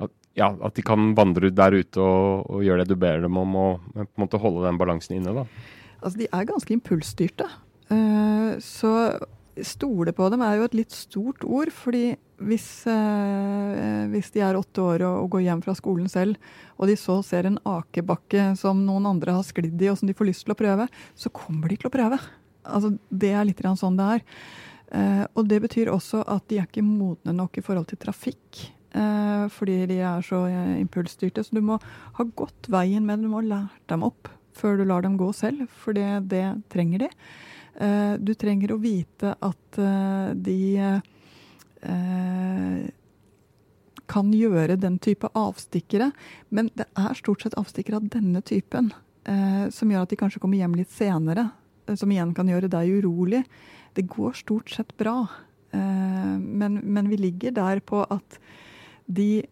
at, 0.00 0.12
Ja, 0.38 0.48
at 0.64 0.78
de 0.78 0.86
kan 0.86 1.12
vandre 1.18 1.52
der 1.52 1.76
ute 1.76 2.00
og, 2.00 2.48
og 2.48 2.64
gjøre 2.64 2.86
det 2.86 2.94
du 2.94 3.02
ber 3.04 3.20
dem 3.26 3.36
om, 3.36 3.58
og 3.58 3.84
på 3.92 4.06
en 4.06 4.24
måte 4.24 4.40
holde 4.40 4.64
den 4.64 4.80
balansen 4.80 5.18
inne, 5.18 5.42
da? 5.42 5.44
Altså, 6.00 6.16
de 6.22 6.30
er 6.32 6.48
ganske 6.48 6.72
impulsstyrte. 6.72 7.50
Uh, 7.92 8.56
så 8.64 8.94
stole 9.60 10.14
på 10.16 10.28
dem 10.32 10.42
er 10.44 10.56
jo 10.58 10.66
et 10.66 10.76
litt 10.76 10.94
stort 10.96 11.44
ord, 11.44 11.72
fordi 11.74 12.14
hvis, 12.42 12.66
eh, 12.90 14.08
hvis 14.10 14.32
de 14.34 14.42
er 14.42 14.58
åtte 14.58 14.82
år 14.82 15.04
og, 15.06 15.16
og, 15.22 15.30
går 15.36 15.44
hjem 15.46 15.62
fra 15.64 15.74
skolen 15.78 16.08
selv, 16.10 16.40
og 16.78 16.90
de 16.90 16.96
så 16.98 17.18
ser 17.26 17.48
en 17.48 17.60
akebakke 17.68 18.52
som 18.58 18.80
noen 18.86 19.06
andre 19.12 19.36
har 19.36 19.46
sklidd 19.46 19.80
i, 19.82 19.90
og 19.92 20.00
som 20.00 20.10
de 20.10 20.16
får 20.16 20.30
lyst 20.30 20.46
til 20.46 20.56
å 20.56 20.58
prøve, 20.58 20.88
så 21.14 21.32
kommer 21.34 21.70
de 21.70 21.78
til 21.78 21.90
å 21.90 21.94
prøve. 21.94 22.18
Altså, 22.62 22.94
det 23.10 23.32
er 23.34 23.46
litt 23.48 23.62
sånn 23.78 23.98
det 23.98 24.10
er. 24.16 24.28
Eh, 24.92 25.24
og 25.36 25.48
det 25.48 25.62
betyr 25.64 25.92
også 25.92 26.22
at 26.28 26.46
de 26.50 26.60
er 26.60 26.68
ikke 26.68 26.84
modne 26.84 27.34
nok 27.36 27.58
i 27.58 27.64
forhold 27.64 27.88
til 27.90 28.00
trafikk. 28.02 28.66
Eh, 28.92 29.46
fordi 29.48 29.78
de 29.88 30.02
er 30.04 30.24
så 30.26 30.44
eh, 30.50 30.76
impulsstyrte. 30.82 31.44
Så 31.44 31.56
du 31.56 31.62
må 31.64 31.78
ha 32.18 32.28
gått 32.36 32.68
veien 32.72 33.06
med 33.06 33.24
dem, 33.24 33.36
ha 33.36 33.44
lært 33.44 33.84
dem 33.92 34.04
opp 34.06 34.30
før 34.56 34.76
du 34.76 34.84
lar 34.84 35.04
dem 35.04 35.16
gå 35.16 35.30
selv, 35.32 35.64
for 35.80 35.96
det, 35.96 36.28
det 36.28 36.44
trenger 36.72 37.06
de. 37.06 37.10
Eh, 37.74 38.14
du 38.18 38.34
trenger 38.36 38.74
å 38.74 38.80
vite 38.80 39.34
at 39.40 39.78
eh, 39.80 40.32
de 40.36 40.76
eh, 40.76 41.00
kan 44.12 44.32
gjøre 44.36 44.76
den 44.76 44.98
type 45.00 45.30
avstikkere, 45.38 46.10
men 46.52 46.68
det 46.76 46.84
er 46.98 47.16
stort 47.16 47.44
sett 47.44 47.56
avstikkere 47.56 48.02
av 48.02 48.10
denne 48.12 48.42
typen 48.44 48.92
som 49.70 49.86
gjør 49.86 50.02
at 50.02 50.10
de 50.10 50.16
kanskje 50.18 50.40
kommer 50.42 50.58
hjem 50.58 50.72
litt 50.74 50.90
senere, 50.90 51.44
som 51.94 52.10
igjen 52.10 52.32
kan 52.34 52.48
gjøre 52.50 52.66
deg 52.66 52.90
urolig. 52.98 53.44
Det 53.94 54.02
går 54.10 54.34
stort 54.34 54.72
sett 54.74 54.90
bra, 54.98 55.30
men, 55.70 56.80
men 56.82 57.06
vi 57.06 57.20
ligger 57.20 57.54
der 57.54 57.78
på 57.86 58.02
at 58.02 58.40
de 59.06 59.46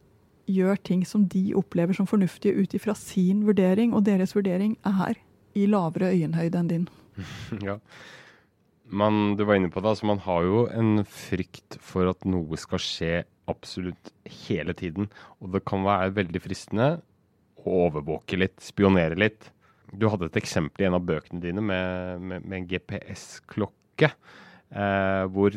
gjør 0.51 0.83
ting 0.83 1.07
som 1.07 1.29
de 1.31 1.55
opplever 1.55 1.95
som 1.95 2.11
fornuftige 2.11 2.59
ut 2.59 2.75
ifra 2.75 2.99
sin 2.99 3.47
vurdering, 3.47 3.95
og 3.95 4.03
deres 4.11 4.35
vurdering 4.35 4.75
er 4.83 5.23
i 5.55 5.71
lavere 5.71 6.11
øyenhøyde 6.17 6.65
enn 6.65 6.75
din. 6.75 6.91
ja. 7.69 7.79
Man, 8.91 9.37
du 9.39 9.45
var 9.47 9.59
inne 9.59 9.71
på 9.71 9.83
det, 9.83 9.93
altså 9.93 10.09
man 10.11 10.23
har 10.25 10.43
jo 10.47 10.65
en 10.75 11.05
frykt 11.07 11.79
for 11.85 12.11
at 12.11 12.27
noe 12.27 12.59
skal 12.59 12.83
skje 12.83 13.13
absolutt 13.51 14.11
hele 14.49 14.75
tiden. 14.75 15.09
Og 15.39 15.55
det 15.55 15.63
kan 15.69 15.87
være 15.87 16.17
veldig 16.17 16.43
fristende 16.43 16.91
å 17.61 17.79
overvåke 17.87 18.39
litt, 18.41 18.59
spionere 18.65 19.19
litt. 19.19 19.51
Du 19.91 20.09
hadde 20.11 20.31
et 20.31 20.39
eksempel 20.41 20.85
i 20.85 20.89
en 20.89 20.99
av 20.99 21.07
bøkene 21.07 21.43
dine 21.43 21.63
med, 21.65 22.23
med, 22.23 22.47
med 22.47 22.59
en 22.61 22.69
GPS-klokke. 22.71 24.13
Eh, 24.71 25.25
hvor, 25.35 25.55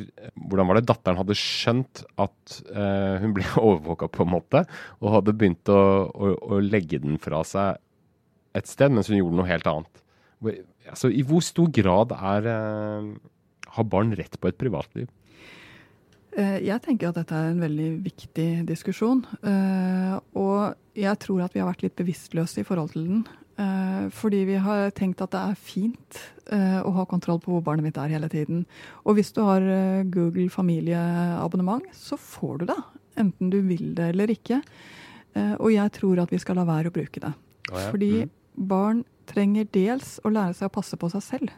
hvordan 0.49 0.69
var 0.69 0.79
det 0.79 0.87
datteren 0.89 1.19
hadde 1.19 1.37
skjønt 1.37 2.01
at 2.21 2.55
eh, 2.73 3.21
hun 3.21 3.35
ble 3.37 3.45
overvåka, 3.61 4.09
på 4.09 4.25
en 4.25 4.33
måte, 4.33 4.63
og 5.01 5.17
hadde 5.19 5.35
begynt 5.37 5.69
å, 5.69 5.81
å, 6.09 6.31
å, 6.57 6.61
legge 6.65 7.01
den 7.03 7.19
fra 7.21 7.43
seg 7.45 7.77
et 8.57 8.69
sted 8.69 8.93
mens 8.93 9.11
hun 9.11 9.19
gjorde 9.19 9.37
noe 9.37 9.49
helt 9.49 9.69
annet. 9.69 10.02
Altså, 10.43 11.09
I 11.09 11.23
hvor 11.27 11.43
stor 11.43 11.69
grad 11.73 12.13
er, 12.15 12.47
eh, 12.51 13.11
har 13.75 13.89
barn 13.89 14.13
rett 14.17 14.39
på 14.39 14.49
et 14.49 14.57
privatliv? 14.57 15.07
Eh, 16.33 16.65
jeg 16.65 16.81
tenker 16.81 17.09
at 17.09 17.19
dette 17.19 17.35
er 17.37 17.51
en 17.51 17.61
veldig 17.61 17.89
viktig 18.03 18.49
diskusjon. 18.67 19.23
Eh, 19.43 20.19
og 20.35 20.75
jeg 20.97 21.19
tror 21.19 21.43
at 21.45 21.53
vi 21.53 21.61
har 21.61 21.69
vært 21.69 21.85
litt 21.85 21.95
bevisstløse 21.95 22.61
i 22.61 22.67
forhold 22.67 22.93
til 22.93 23.07
den. 23.07 23.23
Fordi 24.09 24.39
vi 24.49 24.55
har 24.57 24.89
tenkt 24.97 25.21
at 25.21 25.29
det 25.29 25.37
er 25.39 25.59
fint 25.61 26.17
å 26.49 26.89
ha 26.95 27.03
kontroll 27.05 27.37
på 27.37 27.51
hvor 27.53 27.61
barnet 27.61 27.85
mitt 27.85 27.99
er 28.01 28.09
hele 28.09 28.25
tiden. 28.27 28.63
Og 29.05 29.13
hvis 29.13 29.29
du 29.31 29.43
har 29.45 29.61
Google 30.09 30.49
familieabonnement, 30.49 31.85
så 31.93 32.17
får 32.17 32.63
du 32.63 32.65
det. 32.71 32.79
Enten 33.21 33.51
du 33.53 33.59
vil 33.61 33.93
det 33.93 34.09
eller 34.09 34.33
ikke. 34.33 34.57
Og 35.61 35.69
jeg 35.69 35.93
tror 35.93 36.23
at 36.23 36.33
vi 36.33 36.41
skal 36.41 36.57
la 36.57 36.65
være 36.65 36.89
å 36.89 36.95
bruke 36.97 37.21
det. 37.21 37.29
Ja. 37.69 37.91
Fordi 37.93 38.11
mm. 38.25 38.33
Barn 38.55 39.03
trenger 39.29 39.67
dels 39.71 40.17
å 40.23 40.31
lære 40.33 40.55
seg 40.57 40.69
å 40.69 40.75
passe 40.75 40.99
på 40.99 41.09
seg 41.13 41.23
selv. 41.23 41.51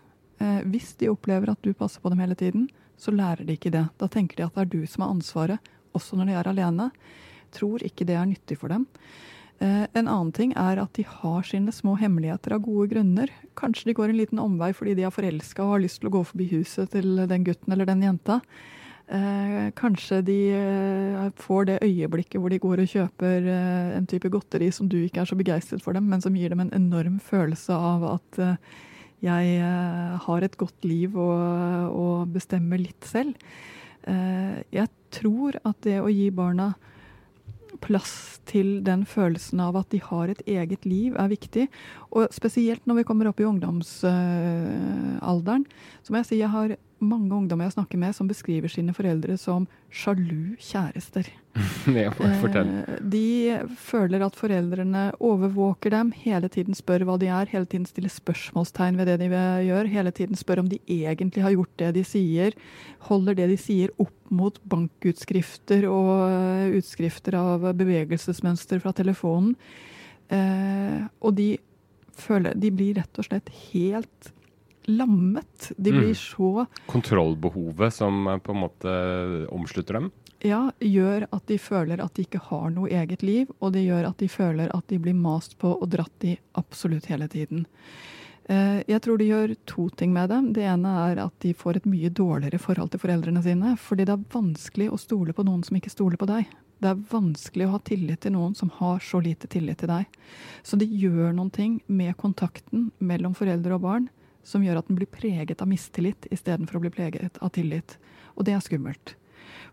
hvis 0.65 0.93
de 0.99 1.07
opplever 1.07 1.49
at 1.49 1.61
du 1.63 1.73
passer 1.73 2.01
på 2.03 2.09
dem 2.11 2.19
hele 2.19 2.35
tiden, 2.35 2.67
så 2.97 3.11
lærer 3.11 3.45
de 3.45 3.55
ikke 3.55 3.71
det. 3.71 3.85
Da 3.97 4.07
tenker 4.11 4.37
de 4.37 4.45
at 4.45 4.55
det 4.55 4.65
er 4.65 4.71
du 4.73 4.87
som 4.87 5.05
har 5.05 5.13
ansvaret, 5.15 5.71
også 5.95 6.19
når 6.19 6.29
de 6.29 6.35
er 6.35 6.49
alene. 6.51 6.89
Tror 7.55 7.83
ikke 7.87 8.07
det 8.07 8.17
er 8.19 8.27
nyttig 8.27 8.59
for 8.59 8.71
dem. 8.71 8.85
Eh, 9.63 9.85
en 9.95 10.07
annen 10.07 10.33
ting 10.35 10.51
er 10.59 10.81
at 10.81 10.95
de 10.97 11.05
har 11.07 11.45
sine 11.47 11.71
små 11.71 11.95
hemmeligheter 11.99 12.55
av 12.55 12.65
gode 12.65 12.89
grunner. 12.91 13.31
Kanskje 13.55 13.89
de 13.89 13.97
går 13.97 14.11
en 14.11 14.19
liten 14.19 14.41
omvei 14.43 14.73
fordi 14.75 14.97
de 14.97 15.05
er 15.07 15.15
forelska 15.15 15.63
og 15.63 15.77
har 15.77 15.85
lyst 15.85 16.01
til 16.01 16.11
å 16.11 16.15
gå 16.17 16.23
forbi 16.31 16.49
huset 16.51 16.91
til 16.91 17.23
den 17.29 17.45
gutten 17.47 17.75
eller 17.75 17.87
den 17.87 18.03
jenta. 18.03 18.41
Eh, 19.05 19.67
kanskje 19.77 20.21
de 20.25 20.39
eh, 20.57 21.27
får 21.37 21.67
det 21.69 21.83
øyeblikket 21.85 22.41
hvor 22.41 22.49
de 22.49 22.61
går 22.61 22.81
og 22.81 22.89
kjøper 22.89 23.49
en 23.99 24.07
type 24.09 24.31
godteri 24.33 24.71
som 24.73 24.89
du 24.89 24.97
ikke 25.03 25.21
er 25.21 25.29
så 25.29 25.37
begeistret 25.37 25.83
for 25.85 25.93
dem, 25.93 26.09
men 26.09 26.23
som 26.23 26.35
gir 26.35 26.49
dem 26.49 26.63
en 26.63 26.73
enorm 26.73 27.19
følelse 27.21 27.73
av 27.75 28.05
at 28.15 28.41
jeg 29.25 29.61
har 30.25 30.43
et 30.43 30.57
godt 30.59 30.85
liv 30.85 31.15
og, 31.17 31.93
og 31.95 32.33
bestemmer 32.33 32.77
litt 32.77 33.07
selv. 33.07 33.33
jeg 34.05 34.89
tror 35.09 35.55
at 35.63 35.79
det 35.81 35.95
å 36.01 36.11
gi 36.11 36.27
barna 36.35 36.73
plass 37.81 38.39
til 38.49 38.79
den 38.85 39.05
følelsen 39.09 39.61
av 39.63 39.77
at 39.79 39.89
de 39.93 40.01
har 40.03 40.31
et 40.31 40.41
eget 40.47 40.85
liv, 40.87 41.15
er 41.17 41.31
viktig. 41.31 41.67
Og 42.15 42.31
spesielt 42.31 42.85
når 42.87 42.95
vi 43.01 43.07
kommer 43.07 43.27
opp 43.27 43.39
i 43.43 43.47
ungdomsalderen. 43.47 45.65
Så 46.01 46.13
må 46.13 46.17
jeg 46.21 46.29
si 46.29 46.37
jeg 46.39 46.53
har 46.53 46.69
mange 47.03 47.35
ungdommer 47.35 47.67
jeg 47.67 47.75
snakker 47.75 47.99
med 47.99 48.15
som 48.15 48.27
beskriver 48.29 48.71
sine 48.71 48.93
foreldre 48.95 49.35
som 49.39 49.65
sjalu 49.93 50.55
kjærester. 50.63 51.27
ja, 51.91 52.11
eh, 52.11 52.99
de 53.03 53.59
føler 53.79 54.23
at 54.25 54.39
foreldrene 54.39 55.03
overvåker 55.23 55.91
dem, 55.93 56.11
hele 56.23 56.49
tiden 56.51 56.75
spør 56.77 57.05
hva 57.07 57.17
de 57.19 57.27
er, 57.31 57.51
hele 57.51 57.67
tiden 57.69 57.85
stiller 57.89 58.11
spørsmålstegn 58.11 58.97
ved 58.99 59.05
det 59.11 59.17
de 59.23 59.29
gjør, 59.67 59.91
hele 59.91 60.11
tiden 60.15 60.35
spør 60.39 60.63
om 60.63 60.69
de 60.71 60.79
egentlig 60.87 61.43
har 61.45 61.55
gjort 61.55 61.75
det 61.83 61.91
de 61.99 62.05
sier, 62.07 62.51
holder 63.09 63.33
det 63.41 63.47
de 63.53 63.59
sier 63.59 63.89
opp 64.01 64.15
mot 64.33 64.55
bankutskrifter 64.71 65.81
og 65.91 66.11
eh, 66.31 66.77
utskrifter 66.79 67.33
av 67.39 67.59
bevegelsesmønster 67.77 68.77
fra 68.83 68.91
telefonen. 68.95 69.53
Eh, 70.33 71.01
og 71.21 71.31
de 71.37 71.49
føler 72.19 72.55
De 72.55 72.71
blir 72.71 72.97
rett 72.99 73.21
og 73.21 73.27
slett 73.27 73.51
helt 73.71 74.31
lammet. 74.85 75.71
De 75.77 75.91
blir 75.91 76.13
mm. 76.13 76.19
så 76.19 76.65
Kontrollbehovet 76.85 77.93
som 77.93 78.27
eh, 78.27 78.37
på 78.37 78.53
en 78.53 78.61
måte 78.65 78.95
omslutter 79.53 79.99
dem? 79.99 80.11
Ja, 80.45 80.67
gjør 80.79 81.25
at 81.33 81.47
de 81.49 81.57
føler 81.57 82.01
at 82.03 82.17
de 82.17 82.25
ikke 82.27 82.43
har 82.51 82.67
noe 82.73 82.91
eget 82.93 83.23
liv, 83.25 83.49
og 83.59 83.73
det 83.73 83.85
gjør 83.85 84.11
at 84.11 84.19
de 84.21 84.27
føler 84.29 84.69
at 84.75 84.85
de 84.91 84.99
blir 85.01 85.15
mast 85.17 85.55
på 85.57 85.71
og 85.73 85.87
dratt 85.89 86.27
i 86.27 86.35
absolutt 86.59 87.07
hele 87.09 87.29
tiden. 87.31 87.63
Eh, 88.45 88.83
jeg 88.85 89.01
tror 89.01 89.17
de 89.17 89.29
gjør 89.31 89.55
to 89.65 89.87
ting 89.97 90.13
med 90.13 90.29
dem. 90.29 90.51
Det 90.53 90.67
ene 90.69 90.91
er 91.07 91.23
at 91.23 91.33
de 91.41 91.55
får 91.57 91.79
et 91.79 91.89
mye 91.89 92.11
dårligere 92.13 92.61
forhold 92.61 92.93
til 92.93 93.01
foreldrene 93.01 93.41
sine. 93.45 93.73
Fordi 93.81 94.05
det 94.05 94.13
er 94.13 94.27
vanskelig 94.35 94.91
å 94.91 95.01
stole 95.01 95.33
på 95.33 95.45
noen 95.47 95.63
som 95.65 95.79
ikke 95.79 95.93
stoler 95.93 96.21
på 96.21 96.29
deg. 96.29 96.51
Det 96.85 96.91
er 96.91 97.05
vanskelig 97.09 97.65
å 97.65 97.71
ha 97.73 97.79
tillit 97.81 98.19
til 98.21 98.35
noen 98.35 98.51
som 98.53 98.69
har 98.77 98.99
så 99.01 99.17
lite 99.17 99.47
tillit 99.49 99.79
til 99.81 99.89
deg. 99.89 100.17
Så 100.61 100.77
det 100.77 100.85
gjør 100.85 101.31
noen 101.33 101.49
ting 101.49 101.79
med 101.89 102.13
kontakten 102.21 102.91
mellom 103.01 103.33
foreldre 103.33 103.79
og 103.79 103.81
barn 103.87 104.05
som 104.45 104.61
gjør 104.61 104.83
at 104.83 104.91
den 104.91 104.99
blir 104.99 105.09
preget 105.09 105.63
av 105.65 105.71
mistillit 105.71 106.27
istedenfor 106.29 106.77
å 106.77 106.83
bli 106.83 106.91
preget 106.93 107.39
av 107.41 107.49
tillit. 107.57 107.97
Og 108.37 108.45
det 108.45 108.53
er 108.53 108.61
skummelt. 108.61 109.15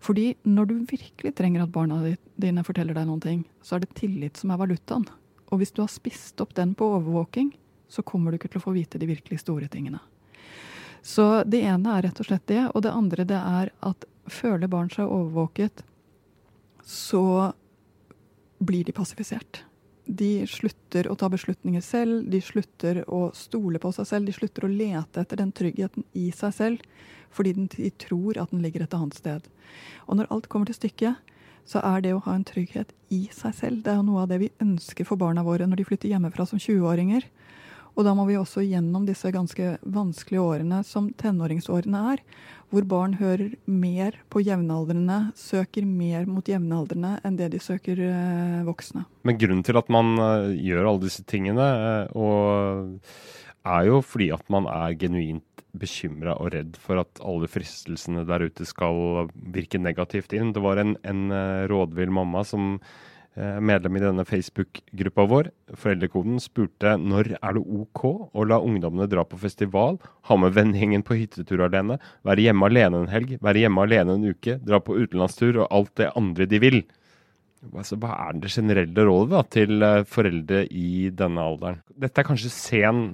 Fordi 0.01 0.31
når 0.49 0.71
du 0.71 0.75
virkelig 0.89 1.35
trenger 1.37 1.67
at 1.67 1.75
barna 1.75 2.01
dine 2.41 2.65
forteller 2.65 2.97
deg 2.97 3.11
noen 3.11 3.21
ting, 3.21 3.45
så 3.61 3.77
er 3.77 3.85
det 3.85 3.93
tillit 4.01 4.41
som 4.41 4.55
er 4.55 4.63
valutaen. 4.65 5.05
Og 5.53 5.61
hvis 5.61 5.77
du 5.77 5.83
har 5.85 5.93
spist 5.93 6.41
opp 6.41 6.57
den 6.57 6.73
på 6.73 6.89
overvåking, 6.97 7.53
så 7.93 8.01
kommer 8.01 8.33
du 8.33 8.41
ikke 8.41 8.55
til 8.55 8.65
å 8.65 8.69
få 8.71 8.77
vite 8.79 8.97
de 8.97 9.13
virkelig 9.13 9.43
store 9.45 9.69
tingene. 9.69 10.01
Så 11.05 11.43
det 11.45 11.61
ene 11.69 11.93
er 11.93 12.09
rett 12.09 12.25
og 12.25 12.33
slett 12.33 12.49
det. 12.49 12.65
Og 12.73 12.81
det 12.87 12.97
andre 12.97 13.29
det 13.29 13.37
er 13.37 13.77
at 13.85 14.09
føler 14.33 14.71
barn 14.73 14.89
seg 14.89 15.11
overvåket, 15.11 15.85
så 16.85 17.53
blir 18.63 18.85
de 18.85 18.95
passifisert. 18.95 19.65
De 20.05 20.47
slutter 20.51 21.07
å 21.07 21.15
ta 21.19 21.29
beslutninger 21.31 21.83
selv, 21.85 22.27
de 22.31 22.41
slutter 22.43 23.03
å 23.07 23.29
stole 23.39 23.79
på 23.83 23.93
seg 23.95 24.09
selv. 24.09 24.27
De 24.27 24.35
slutter 24.35 24.67
å 24.67 24.71
lete 24.71 25.23
etter 25.23 25.39
den 25.39 25.53
tryggheten 25.55 26.07
i 26.19 26.31
seg 26.35 26.55
selv 26.59 26.89
fordi 27.33 27.55
de 27.57 27.89
tror 27.97 28.37
at 28.37 28.51
den 28.53 28.61
ligger 28.61 28.83
et 28.85 28.93
annet 28.93 29.17
sted. 29.17 29.47
Og 30.05 30.19
når 30.19 30.29
alt 30.35 30.51
kommer 30.53 30.69
til 30.69 30.77
stykket, 30.77 31.31
så 31.65 31.81
er 31.81 32.03
det 32.05 32.13
å 32.13 32.21
ha 32.27 32.35
en 32.37 32.45
trygghet 32.45 32.91
i 33.15 33.23
seg 33.33 33.55
selv 33.57 33.85
det 33.85 33.93
er 33.93 34.01
jo 34.01 34.09
noe 34.09 34.25
av 34.25 34.33
det 34.33 34.41
vi 34.43 34.51
ønsker 34.61 35.07
for 35.09 35.21
barna 35.21 35.45
våre 35.47 35.69
når 35.69 35.81
de 35.81 35.87
flytter 35.89 36.11
hjemmefra 36.11 36.45
som 36.49 36.61
20-åringer. 36.61 37.25
Og 37.93 38.07
da 38.07 38.15
må 38.17 38.25
vi 38.29 38.39
også 38.41 38.65
gjennom 38.65 39.05
disse 39.09 39.29
ganske 39.35 39.77
vanskelige 39.83 40.41
årene 40.41 40.81
som 40.87 41.11
tenåringsårene 41.21 42.01
er, 42.15 42.23
hvor 42.73 42.87
barn 42.89 43.19
hører 43.19 43.53
mer 43.69 44.17
på 44.33 44.41
jevnaldrende, 44.47 45.35
søker 45.37 45.85
mer 45.85 46.25
mot 46.25 46.47
jevnaldrende 46.49 47.19
enn 47.21 47.37
det 47.37 47.51
de 47.53 47.61
søker 47.61 48.01
øh, 48.01 48.63
voksne. 48.65 49.05
Men 49.29 49.37
grunnen 49.41 49.65
til 49.67 49.77
at 49.77 49.93
man 49.93 50.15
øh, 50.17 50.49
gjør 50.57 50.89
alle 50.89 51.05
disse 51.05 51.27
tingene, 51.29 51.69
øh, 52.17 53.21
er 53.63 53.87
jo 53.91 54.01
fordi 54.01 54.33
at 54.33 54.49
man 54.51 54.67
er 54.73 54.97
genuint 54.99 55.45
bekymra 55.77 56.39
og 56.41 56.53
redd 56.57 56.81
for 56.81 57.01
at 57.01 57.21
alle 57.25 57.49
fristelsene 57.49 58.25
der 58.29 58.49
ute 58.49 58.65
skal 58.69 59.29
virke 59.53 59.81
negativt 59.81 60.33
inn. 60.37 60.57
Det 60.57 60.65
var 60.65 60.81
en, 60.81 60.97
en 61.05 61.29
rådvill 61.71 62.13
mamma 62.13 62.43
som 62.45 62.79
Eh, 62.81 63.12
medlem 63.35 63.97
i 63.97 64.03
denne 64.03 64.25
Facebook-gruppa 64.29 65.25
vår, 65.31 65.47
Foreldrekoden, 65.81 66.37
spurte 66.43 66.91
når 67.01 67.31
er 67.39 67.55
det 67.57 67.63
OK 67.65 68.03
å 68.05 68.45
la 68.45 68.59
ungdommene 68.61 69.09
dra 69.09 69.25
på 69.25 69.39
festival, 69.41 69.97
ha 70.29 70.37
med 70.37 70.53
vennegjengen 70.53 71.05
på 71.07 71.17
hyttetur 71.17 71.63
alene, 71.65 71.97
være 72.29 72.45
hjemme 72.45 72.69
alene 72.69 73.01
en 73.01 73.13
helg, 73.13 73.39
være 73.41 73.65
hjemme 73.65 73.87
alene 73.87 74.19
en 74.19 74.27
uke, 74.35 74.59
dra 74.61 74.83
på 74.85 74.99
utenlandstur 75.01 75.63
og 75.63 75.71
alt 75.73 75.95
det 76.03 76.11
andre 76.13 76.49
de 76.51 76.61
vil. 76.61 76.83
Altså, 77.71 77.97
hva 78.03 78.17
er 78.27 78.41
det 78.43 78.51
generelle 78.51 79.05
rådet 79.07 79.33
da, 79.37 79.43
til 79.55 79.85
eh, 79.87 80.01
foreldre 80.09 80.65
i 80.67 81.13
denne 81.15 81.45
alderen? 81.47 81.79
Dette 81.95 82.21
er 82.21 82.27
kanskje 82.27 82.51
sen 82.51 83.05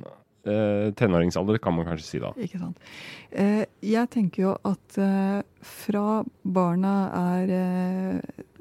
eh, 0.49 0.89
tenåringsalder, 0.97 1.61
kan 1.61 1.77
man 1.77 1.85
kanskje 1.89 2.07
si 2.07 2.21
da. 2.23 2.33
Ikke 2.41 2.61
sant. 2.63 2.81
Eh, 3.29 3.67
jeg 3.85 4.09
tenker 4.15 4.47
jo 4.47 4.55
at 4.69 4.99
eh, 5.05 5.43
fra 5.85 6.23
barna 6.43 6.95
er 7.21 7.53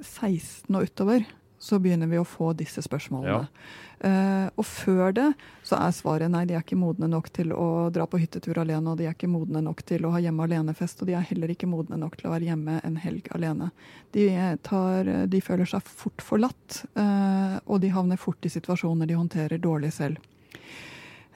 16 0.03 0.27
eh, 0.27 0.75
og 0.75 0.89
utover, 0.91 1.27
så 1.67 1.79
begynner 1.83 2.07
vi 2.07 2.19
å 2.19 2.25
få 2.27 2.53
disse 2.57 2.81
spørsmålene. 2.85 3.43
Ja. 3.43 3.85
Uh, 3.97 4.45
og 4.61 4.65
før 4.69 5.13
det 5.17 5.25
så 5.65 5.79
er 5.81 5.93
svaret 5.95 6.29
nei, 6.29 6.43
de 6.45 6.53
er 6.53 6.61
ikke 6.61 6.77
modne 6.77 7.09
nok 7.09 7.31
til 7.33 7.49
å 7.55 7.89
dra 7.93 8.05
på 8.07 8.19
hyttetur 8.21 8.59
alene, 8.61 8.93
og 8.93 8.99
de 8.99 9.07
er 9.09 9.15
ikke 9.15 9.29
modne 9.31 9.63
nok 9.65 9.81
til 9.89 10.05
å 10.05 10.11
ha 10.13 10.21
hjemme 10.21 10.45
alene-fest, 10.45 11.01
og 11.01 11.09
de 11.09 11.17
er 11.17 11.25
heller 11.31 11.51
ikke 11.53 11.69
modne 11.69 11.97
nok 11.99 12.19
til 12.19 12.29
å 12.29 12.33
være 12.35 12.47
hjemme 12.51 12.77
en 12.87 12.99
helg 13.01 13.27
alene. 13.35 13.71
De, 14.15 14.29
tar, 14.65 15.11
de 15.27 15.41
føler 15.43 15.69
seg 15.69 15.89
fort 15.89 16.23
forlatt, 16.23 16.83
uh, 16.99 17.57
og 17.65 17.81
de 17.83 17.91
havner 17.95 18.21
fort 18.21 18.45
i 18.45 18.53
situasjoner 18.53 19.09
de 19.09 19.17
håndterer 19.17 19.61
dårlig 19.61 19.91
selv. 19.97 20.21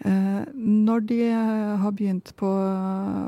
Uh, 0.06 0.46
når 0.56 1.04
de 1.10 1.20
har 1.82 1.98
begynt 1.98 2.32
på, 2.38 2.54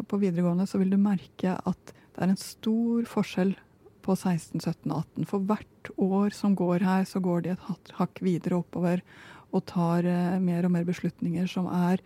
på 0.07 0.22
videregående, 0.22 0.69
så 0.69 0.79
vil 0.81 0.93
du 0.93 1.01
merke 1.01 1.57
at 1.57 1.93
det 2.13 2.22
er 2.22 2.29
en 2.29 2.39
stor 2.39 3.05
forskjell 3.10 3.57
på 4.03 4.15
16, 4.15 4.60
17, 4.62 4.91
18. 4.91 5.27
For 5.29 5.48
hvert 5.48 5.91
år 5.98 6.36
som 6.36 6.55
går 6.60 6.86
her, 6.86 7.07
så 7.07 7.22
går 7.24 7.45
de 7.45 7.55
et 7.55 7.93
hakk 7.98 8.24
videre 8.24 8.62
oppover 8.62 9.03
og 9.53 9.65
tar 9.69 10.07
eh, 10.10 10.39
mer 10.41 10.65
og 10.65 10.74
mer 10.75 10.88
beslutninger 10.88 11.50
som 11.50 11.69
er 11.72 12.01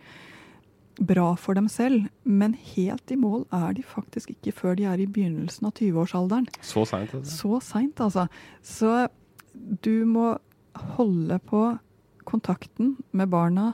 bra 0.98 1.32
for 1.38 1.54
dem 1.54 1.68
selv, 1.70 2.08
men 2.26 2.56
helt 2.74 3.10
i 3.14 3.16
mål 3.18 3.44
er 3.54 3.76
de 3.76 3.84
faktisk 3.86 4.32
ikke 4.34 4.52
før 4.52 4.78
de 4.78 4.86
er 4.90 4.98
i 4.98 5.06
begynnelsen 5.06 5.68
av 5.68 5.76
20-årsalderen. 5.78 6.48
Så 6.60 6.84
seint? 6.90 7.14
Altså. 7.14 7.36
Så 7.36 7.60
seint, 7.62 8.00
altså. 8.02 8.26
Så 8.62 8.94
du 9.84 10.04
må 10.10 10.32
holde 10.96 11.38
på 11.46 11.62
kontakten 12.28 12.96
med 13.16 13.30
barna 13.32 13.72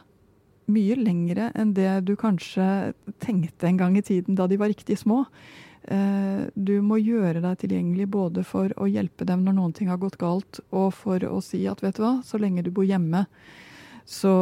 mye 0.71 0.97
lengre 0.97 1.51
enn 1.59 1.75
det 1.77 2.05
du 2.09 2.15
kanskje 2.17 2.95
tenkte 3.21 3.69
en 3.69 3.81
gang 3.81 3.97
i 3.99 4.05
tiden 4.05 4.39
da 4.39 4.47
de 4.49 4.61
var 4.61 4.73
riktig 4.73 4.97
små. 5.01 5.25
Eh, 5.85 6.45
du 6.57 6.79
må 6.81 6.97
gjøre 6.97 7.43
deg 7.45 7.59
tilgjengelig 7.61 8.07
både 8.15 8.45
for 8.47 8.73
å 8.81 8.89
hjelpe 8.89 9.27
dem 9.29 9.43
når 9.45 9.57
noen 9.59 9.75
ting 9.77 9.91
har 9.93 10.01
gått 10.01 10.17
galt, 10.21 10.63
og 10.73 10.95
for 10.97 11.25
å 11.29 11.41
si 11.45 11.65
at 11.69 11.83
vet 11.85 11.99
du 11.99 12.05
hva, 12.05 12.15
så 12.25 12.41
lenge 12.41 12.65
du 12.65 12.71
bor 12.75 12.87
hjemme, 12.89 13.27
så 14.09 14.33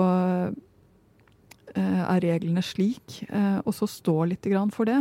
eh, 1.75 2.02
er 2.04 2.22
reglene 2.22 2.62
slik. 2.62 3.25
Eh, 3.26 3.58
og 3.64 3.75
så 3.75 3.90
stå 3.90 4.16
litt 4.30 4.46
for 4.75 4.87
det. 4.87 5.00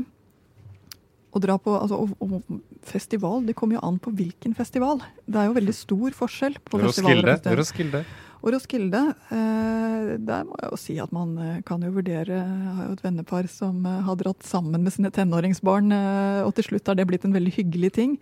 Å 1.31 1.39
dra 1.39 1.55
på 1.62 1.77
altså, 1.77 2.01
og, 2.01 2.17
og 2.19 2.60
festival, 2.83 3.45
det 3.45 3.55
kommer 3.55 3.77
jo 3.77 3.86
an 3.88 4.01
på 4.01 4.12
hvilken 4.12 4.57
festival. 4.57 5.00
Det 5.25 5.39
er 5.39 5.48
jo 5.48 5.55
veldig 5.55 5.75
stor 5.77 6.17
forskjell 6.17 6.57
på 6.65 6.81
festivaler. 6.81 7.38
Roskilde. 7.55 8.03
Og 8.41 8.55
Roskilde, 8.55 9.00
eh, 9.29 10.13
der 10.17 10.45
må 10.48 10.55
jeg 10.57 10.71
jo 10.71 10.79
si 10.81 10.95
at 11.01 11.12
man 11.13 11.36
eh, 11.38 11.60
kan 11.65 11.83
jo 11.86 11.91
vurdere 11.93 12.39
Jeg 12.39 12.71
har 12.77 12.88
jo 12.88 12.95
et 12.95 13.03
vennepar 13.05 13.50
som 13.51 13.86
eh, 13.86 14.00
har 14.07 14.17
dratt 14.17 14.41
sammen 14.48 14.81
med 14.81 14.95
sine 14.95 15.12
tenåringsbarn, 15.13 15.93
eh, 15.93 16.41
og 16.48 16.55
til 16.57 16.71
slutt 16.71 16.89
har 16.89 16.98
det 16.98 17.05
blitt 17.10 17.27
en 17.27 17.36
veldig 17.38 17.53
hyggelig 17.60 17.93
ting. 18.00 18.17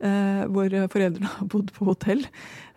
Eh, 0.00 0.42
hvor 0.48 0.72
foreldrene 0.90 1.28
har 1.28 1.48
bodd 1.52 1.70
på 1.76 1.86
hotell, 1.86 2.24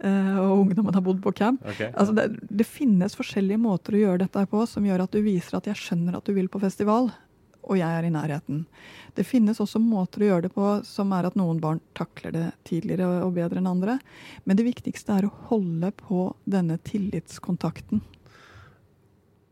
eh, 0.03 0.37
og 0.43 0.65
ungdommen 0.65 0.93
har 0.93 1.05
bodd 1.05 1.21
på 1.23 1.31
camp. 1.33 1.61
Okay, 1.73 1.89
altså 1.95 2.13
det, 2.17 2.27
det, 2.51 2.67
finnes 2.67 3.15
forskjellige 3.15 3.61
måter 3.63 3.95
å 3.95 4.01
gjøre 4.01 4.25
dette 4.25 4.43
på 4.51 4.65
som 4.67 4.85
gjør 4.85 5.05
at 5.05 5.15
du 5.15 5.21
viser 5.23 5.57
at 5.57 5.69
jeg 5.71 5.79
skjønner 5.79 6.19
at 6.19 6.27
du 6.27 6.35
vil 6.35 6.51
på 6.51 6.61
festival 6.61 7.09
og 7.63 7.79
jeg 7.79 7.89
er 7.89 8.07
i 8.07 8.13
nærheten. 8.13 8.63
Det 9.13 9.25
finnes 9.27 9.59
også 9.61 9.81
måter 9.81 10.23
å 10.23 10.29
gjøre 10.31 10.47
det 10.47 10.53
på 10.55 10.69
som 10.87 11.13
er 11.15 11.27
at 11.27 11.37
noen 11.39 11.59
barn 11.63 11.81
takler 11.97 12.33
det 12.33 12.47
tidligere 12.67 13.21
og 13.25 13.35
bedre 13.37 13.61
enn 13.61 13.69
andre. 13.69 13.99
Men 14.43 14.59
det 14.59 14.67
viktigste 14.67 15.17
er 15.17 15.27
å 15.27 15.35
holde 15.51 15.93
på 15.99 16.31
denne 16.49 16.79
tillitskontakten. 16.83 18.01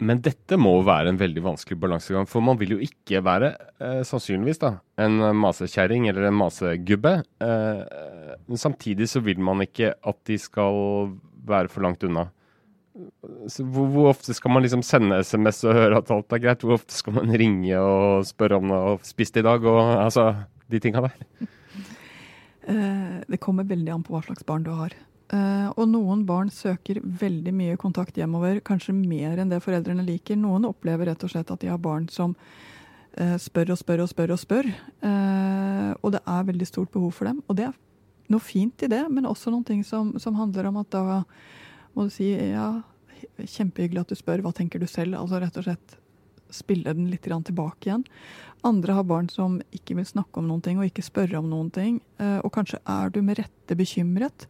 Men 0.01 0.21
dette 0.25 0.57
må 0.57 0.73
være 0.81 1.11
en 1.11 1.19
veldig 1.19 1.43
vanskelig 1.45 1.77
balansegang, 1.77 2.25
for 2.25 2.41
man 2.41 2.57
vil 2.57 2.73
jo 2.73 2.79
ikke 2.81 3.19
være, 3.21 3.51
eh, 3.77 4.01
sannsynligvis, 4.01 4.57
da, 4.63 4.71
en 4.97 5.19
masekjerring 5.37 6.07
eller 6.09 6.25
en 6.25 6.39
masegubbe. 6.39 7.23
Eh, 7.39 8.55
samtidig 8.57 9.07
så 9.11 9.21
vil 9.21 9.37
man 9.37 9.61
ikke 9.61 9.93
at 9.93 10.17
de 10.25 10.39
skal 10.41 11.13
være 11.45 11.69
for 11.69 11.85
langt 11.85 12.01
unna 12.03 12.31
hvor, 12.91 13.85
hvor, 13.87 14.09
ofte 14.11 14.33
skal 14.35 14.51
man 14.51 14.65
liksom 14.65 14.83
sende 14.83 15.21
SMS 15.23 15.63
og 15.63 15.77
høre 15.77 16.01
at 16.01 16.11
alt 16.11 16.35
er 16.35 16.41
greit? 16.43 16.63
Hvor 16.65 16.75
ofte 16.75 16.95
skal 16.95 17.15
man 17.15 17.31
ringe 17.39 17.79
og 17.79 18.25
spørre 18.27 18.59
om 18.59 18.67
noe 18.67 18.97
spist 19.07 19.39
i 19.39 19.45
dag? 19.45 19.63
Og 19.63 19.79
altså, 19.95 20.31
de 20.71 20.81
tinga 20.83 21.05
der. 21.07 21.47
Eh, 22.61 23.15
det 23.27 23.39
kommer 23.41 23.65
veldig 23.67 23.93
an 23.95 24.03
på 24.05 24.13
hva 24.15 24.19
slags 24.25 24.45
barn 24.47 24.65
du 24.67 24.73
har. 24.75 24.93
Eh, 25.31 25.69
og 25.71 25.87
noen 25.89 26.25
barn 26.27 26.51
søker 26.53 26.99
veldig 27.01 27.53
mye 27.55 27.79
kontakt 27.79 28.19
hjemover, 28.19 28.59
kanskje 28.67 28.93
mer 28.93 29.39
enn 29.39 29.53
det 29.53 29.63
foreldrene 29.63 30.05
liker. 30.05 30.37
Noen 30.39 30.67
opplever 30.69 31.09
rett 31.09 31.23
og 31.25 31.31
slett 31.31 31.51
at 31.51 31.63
de 31.63 31.71
har 31.71 31.81
barn 31.81 32.05
som 32.11 32.35
eh, 33.15 33.37
spør 33.41 33.73
og 33.73 33.81
spør 33.81 34.03
og 34.05 34.11
spør 34.11 34.35
og 34.35 34.43
spør. 34.43 34.69
Og 36.01 36.13
det 36.13 36.21
er 36.21 36.45
veldig 36.51 36.67
stort 36.67 36.91
behov 36.93 37.15
for 37.17 37.29
dem. 37.29 37.41
Og 37.47 37.57
det 37.57 37.69
er 37.69 37.73
noe 38.31 38.43
fint 38.43 38.83
i 38.85 38.91
det, 38.91 39.03
men 39.11 39.27
også 39.27 39.51
noen 39.51 39.65
ting 39.67 39.81
som, 39.87 40.13
som 40.19 40.37
handler 40.37 40.69
om 40.69 40.79
at 40.81 40.93
da 40.93 41.23
må 41.95 42.07
du 42.07 42.13
si 42.13 42.31
ja, 42.33 42.69
kjempehyggelig 43.37 44.05
at 44.05 44.13
du 44.13 44.19
spør, 44.19 44.43
hva 44.45 44.53
tenker 44.55 44.81
du 44.81 44.87
selv? 44.89 45.17
Altså 45.19 45.41
rett 45.41 45.59
og 45.59 45.67
slett 45.67 45.97
spille 46.51 46.93
den 46.93 47.09
litt 47.11 47.23
tilbake 47.23 47.89
igjen. 47.89 48.05
Andre 48.61 48.93
har 48.93 49.07
barn 49.09 49.29
som 49.29 49.57
ikke 49.73 49.95
vil 49.97 50.05
snakke 50.05 50.39
om 50.39 50.47
noen 50.49 50.61
ting 50.61 50.77
og 50.77 50.85
ikke 50.85 51.05
spørre 51.05 51.39
om 51.39 51.49
noen 51.49 51.71
ting. 51.73 51.99
Eh, 52.21 52.37
og 52.43 52.51
kanskje 52.53 52.81
er 52.85 53.09
du 53.09 53.21
med 53.25 53.39
rette 53.39 53.77
bekymret. 53.77 54.45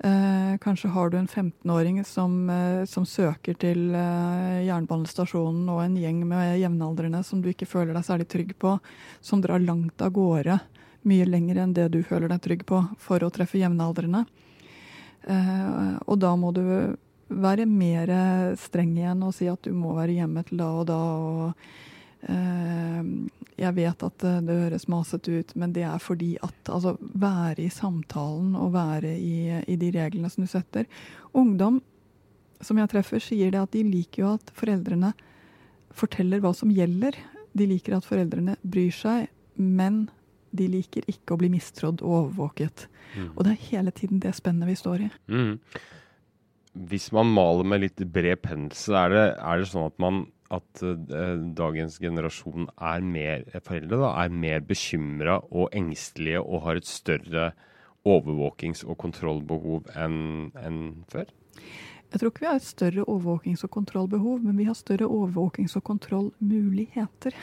Eh, 0.00 0.56
kanskje 0.62 0.88
har 0.94 1.10
du 1.10 1.18
en 1.18 1.28
15-åring 1.28 2.00
som, 2.08 2.48
eh, 2.48 2.84
som, 2.88 3.04
søker 3.04 3.58
til 3.60 3.92
jernbanestasjonen 3.92 5.68
og 5.68 5.82
en 5.84 5.96
gjeng 6.00 6.24
med 6.26 6.56
jevnaldrende 6.62 7.22
som 7.24 7.42
du 7.42 7.50
ikke 7.50 7.68
føler 7.68 7.92
deg 7.92 8.06
særlig 8.06 8.28
trygg 8.28 8.54
på, 8.58 8.78
som 9.20 9.42
drar 9.44 9.60
langt 9.60 10.00
av 10.00 10.14
gårde, 10.16 10.60
mye 11.04 11.28
lenger 11.28 11.60
enn 11.60 11.76
det 11.76 11.90
du 11.92 12.02
føler 12.02 12.32
deg 12.32 12.40
trygg 12.40 12.64
på, 12.64 12.80
for 12.96 13.20
å 13.20 13.32
treffe 13.34 13.60
jevnaldrende. 13.60 14.24
Og 15.28 16.16
da 16.20 16.30
må 16.38 16.52
du 16.56 16.64
være 17.30 17.66
mer 17.68 18.10
streng 18.58 18.96
igjen 18.98 19.22
og 19.22 19.34
si 19.36 19.48
at 19.50 19.62
du 19.62 19.74
må 19.76 19.94
være 19.98 20.18
hjemme 20.18 20.42
til 20.46 20.60
da 20.60 20.70
og 20.80 20.86
da. 20.88 20.98
og 20.98 22.32
eh, 22.32 23.10
Jeg 23.60 23.76
vet 23.76 24.04
at 24.08 24.26
det 24.46 24.58
høres 24.64 24.88
masete 24.90 25.40
ut, 25.40 25.54
men 25.54 25.74
det 25.76 25.84
er 25.86 26.02
fordi 26.02 26.32
at 26.42 26.72
altså, 26.72 26.96
være 27.00 27.66
i 27.66 27.70
samtalen 27.70 28.56
og 28.56 28.74
være 28.74 29.14
i, 29.16 29.60
i, 29.66 29.76
de 29.76 29.92
reglene 29.94 30.30
som 30.32 30.44
du 30.44 30.50
setter. 30.50 30.88
Ungdom 31.32 31.80
som 32.60 32.78
jeg 32.78 32.90
treffer, 32.92 33.22
sier 33.22 33.52
det 33.52 33.60
at 33.60 33.72
de 33.72 33.84
liker 33.86 34.24
jo 34.24 34.32
at 34.36 34.50
foreldrene 34.56 35.14
forteller 35.96 36.42
hva 36.42 36.52
som 36.56 36.72
gjelder. 36.72 37.16
De 37.56 37.66
liker 37.66 37.96
at 37.96 38.06
foreldrene 38.06 38.56
bryr 38.62 38.92
seg, 38.94 39.30
men 39.56 40.08
de 40.50 40.66
liker 40.70 41.06
ikke 41.10 41.34
å 41.34 41.40
bli 41.40 41.50
mistrådd 41.52 42.02
og 42.02 42.16
overvåket. 42.24 42.88
Mm. 43.14 43.32
Og 43.36 43.44
det 43.46 43.54
er 43.54 43.66
hele 43.70 43.94
tiden 43.94 44.20
det 44.22 44.34
spennet 44.38 44.70
vi 44.70 44.78
står 44.78 45.06
i. 45.06 45.10
Mm 45.30 45.56
hvis 46.72 47.10
man 47.14 47.30
maler 47.34 47.66
med 47.66 47.82
litt 47.84 48.02
bred 48.12 48.42
pensel, 48.44 48.96
er 48.98 49.14
det, 49.14 49.24
er 49.38 49.60
det 49.60 49.70
sånn 49.70 49.88
at 49.90 49.98
man 50.02 50.22
at 50.50 50.82
uh, 50.82 51.38
dagens 51.54 52.00
generasjon 52.02 52.66
er 52.74 53.04
mer 53.06 53.44
foreldre 53.62 54.00
da, 54.00 54.10
er 54.24 54.34
mer 54.34 54.64
bekymra 54.66 55.38
og 55.46 55.70
engstelige 55.76 56.42
og 56.42 56.64
har 56.64 56.80
et 56.80 56.90
større 56.90 57.52
overvåkings- 58.08 58.82
og 58.86 58.98
kontrollbehov 58.98 59.86
enn 59.94 60.50
en 60.58 60.80
før? 61.12 61.30
Jeg 62.10 62.18
tror 62.18 62.32
ikke 62.32 62.42
vi 62.42 62.50
har 62.50 62.58
et 62.58 62.66
større 62.66 63.06
overvåkings- 63.06 63.62
og 63.66 63.70
kontrollbehov, 63.76 64.40
men 64.42 64.58
vi 64.58 64.66
har 64.66 64.74
større 64.74 65.06
overvåkings- 65.06 65.76
og 65.78 65.84
kontrollmuligheter. 65.86 67.36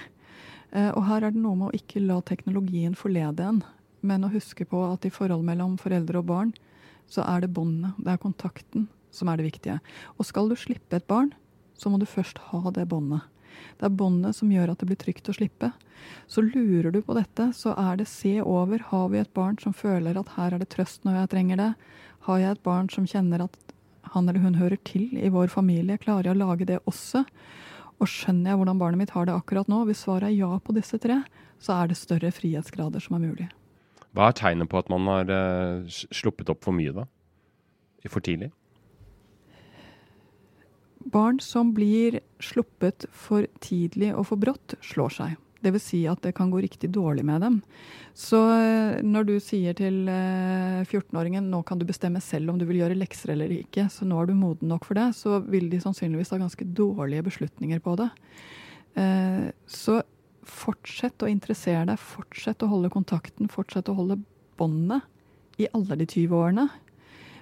Uh, 0.76 0.92
og 0.92 1.04
her 1.08 1.24
er 1.24 1.34
det 1.34 1.42
noe 1.42 1.58
med 1.58 1.70
å 1.70 1.78
ikke 1.78 2.04
la 2.04 2.20
teknologien 2.26 2.96
forlede 2.98 3.46
en, 3.46 3.64
men 4.02 4.26
å 4.26 4.32
huske 4.34 4.68
på 4.68 4.82
at 4.90 5.08
i 5.08 5.14
forhold 5.14 5.46
mellom 5.48 5.78
foreldre 5.82 6.22
og 6.22 6.30
barn, 6.30 6.54
så 7.08 7.24
er 7.24 7.44
det 7.44 7.54
båndet, 7.56 7.96
det 8.04 8.14
er 8.14 8.22
kontakten, 8.22 8.88
som 9.16 9.32
er 9.32 9.40
det 9.40 9.48
viktige. 9.48 9.80
Og 10.20 10.28
skal 10.28 10.52
du 10.52 10.58
slippe 10.60 11.00
et 11.00 11.08
barn, 11.08 11.32
så 11.78 11.92
må 11.92 12.00
du 12.02 12.08
først 12.10 12.42
ha 12.52 12.72
det 12.76 12.88
båndet. 12.92 13.24
Det 13.78 13.88
er 13.88 13.98
båndet 14.00 14.38
som 14.38 14.52
gjør 14.52 14.74
at 14.74 14.82
det 14.82 14.90
blir 14.90 15.00
trygt 15.00 15.30
å 15.32 15.36
slippe. 15.38 15.72
Så 16.30 16.44
lurer 16.46 16.92
du 16.94 17.00
på 17.06 17.16
dette, 17.18 17.50
så 17.58 17.74
er 17.78 17.98
det 18.00 18.10
se 18.10 18.38
over. 18.42 18.84
Har 18.92 19.08
vi 19.14 19.22
et 19.22 19.34
barn 19.34 19.58
som 19.62 19.74
føler 19.74 20.20
at 20.20 20.36
her 20.36 20.54
er 20.54 20.62
det 20.62 20.70
trøst 20.74 21.08
når 21.08 21.22
jeg 21.22 21.32
trenger 21.34 21.62
det? 21.62 21.72
Har 22.28 22.42
jeg 22.44 22.58
et 22.58 22.66
barn 22.66 22.92
som 22.94 23.08
kjenner 23.10 23.46
at 23.48 23.58
han 24.14 24.30
eller 24.30 24.44
hun 24.44 24.60
hører 24.60 24.80
til 24.88 25.10
i 25.18 25.32
vår 25.34 25.50
familie? 25.54 26.00
Klarer 26.02 26.30
jeg 26.30 26.38
å 26.38 26.44
lage 26.44 26.70
det 26.70 26.82
også? 26.86 27.26
Og 27.98 28.10
skjønner 28.12 28.52
jeg 28.52 28.60
hvordan 28.60 28.82
barnet 28.82 29.02
mitt 29.02 29.14
har 29.16 29.26
det 29.26 29.34
akkurat 29.34 29.70
nå? 29.72 29.82
Hvis 29.88 30.04
svaret 30.06 30.30
er 30.30 30.38
ja 30.38 30.52
på 30.62 30.76
disse 30.78 31.00
tre, 31.02 31.22
så 31.58 31.80
er 31.80 31.90
det 31.90 31.98
større 31.98 32.32
frihetsgrader 32.34 33.02
som 33.02 33.18
er 33.18 33.26
mulig. 33.26 33.48
Hva 34.14 34.30
er 34.30 34.38
tegnet 34.38 34.70
på 34.70 34.80
at 34.80 34.92
man 34.94 35.10
har 35.10 35.30
uh, 35.30 35.90
sluppet 35.90 36.50
opp 36.54 36.64
for 36.66 36.78
mye, 36.78 36.94
da? 36.94 37.08
For 38.08 38.24
tidlig? 38.24 38.54
Barn 41.12 41.42
som 41.44 41.74
blir 41.76 42.22
sluppet 42.44 43.04
for 43.12 43.50
tidlig 43.64 44.14
og 44.16 44.30
for 44.30 44.40
brått, 44.40 44.78
slår 44.86 45.12
seg. 45.12 45.36
Dvs. 45.64 45.86
Si 45.88 46.02
at 46.10 46.22
det 46.22 46.36
kan 46.38 46.52
gå 46.54 46.62
riktig 46.62 46.90
dårlig 46.94 47.26
med 47.26 47.42
dem. 47.42 47.56
Så 48.18 48.40
eh, 48.54 49.00
når 49.06 49.28
du 49.28 49.34
sier 49.44 49.78
til 49.78 50.06
14-åringen 50.10 51.44
eh, 51.44 51.52
nå 51.54 51.64
kan 51.68 51.82
du 51.82 51.86
bestemme 51.90 52.22
selv 52.24 52.54
om 52.54 52.60
du 52.60 52.66
vil 52.70 52.82
gjøre 52.84 52.98
lekser 52.98 53.34
eller 53.34 53.54
ikke, 53.56 53.88
så 53.94 54.06
nå 54.08 54.20
er 54.22 54.30
du 54.30 54.38
moden 54.38 54.72
nok 54.72 54.88
for 54.90 54.98
det, 54.98 55.10
så 55.18 55.42
vil 55.46 55.70
de 55.72 55.82
sannsynligvis 55.82 56.34
ha 56.36 56.42
ganske 56.42 56.70
dårlige 56.78 57.26
beslutninger 57.30 57.82
på 57.84 57.98
det. 58.02 58.10
Eh, 58.98 59.50
så 59.66 60.02
fortsett 60.48 61.26
å 61.26 61.30
interessere 61.30 61.86
deg, 61.90 62.00
fortsett 62.00 62.64
å 62.64 62.72
holde 62.72 62.94
kontakten, 62.94 63.52
fortsett 63.52 63.90
å 63.92 63.98
holde 63.98 64.22
båndet 64.58 65.06
i 65.62 65.70
alle 65.74 65.98
de 66.00 66.08
20 66.08 66.38
årene. 66.38 66.70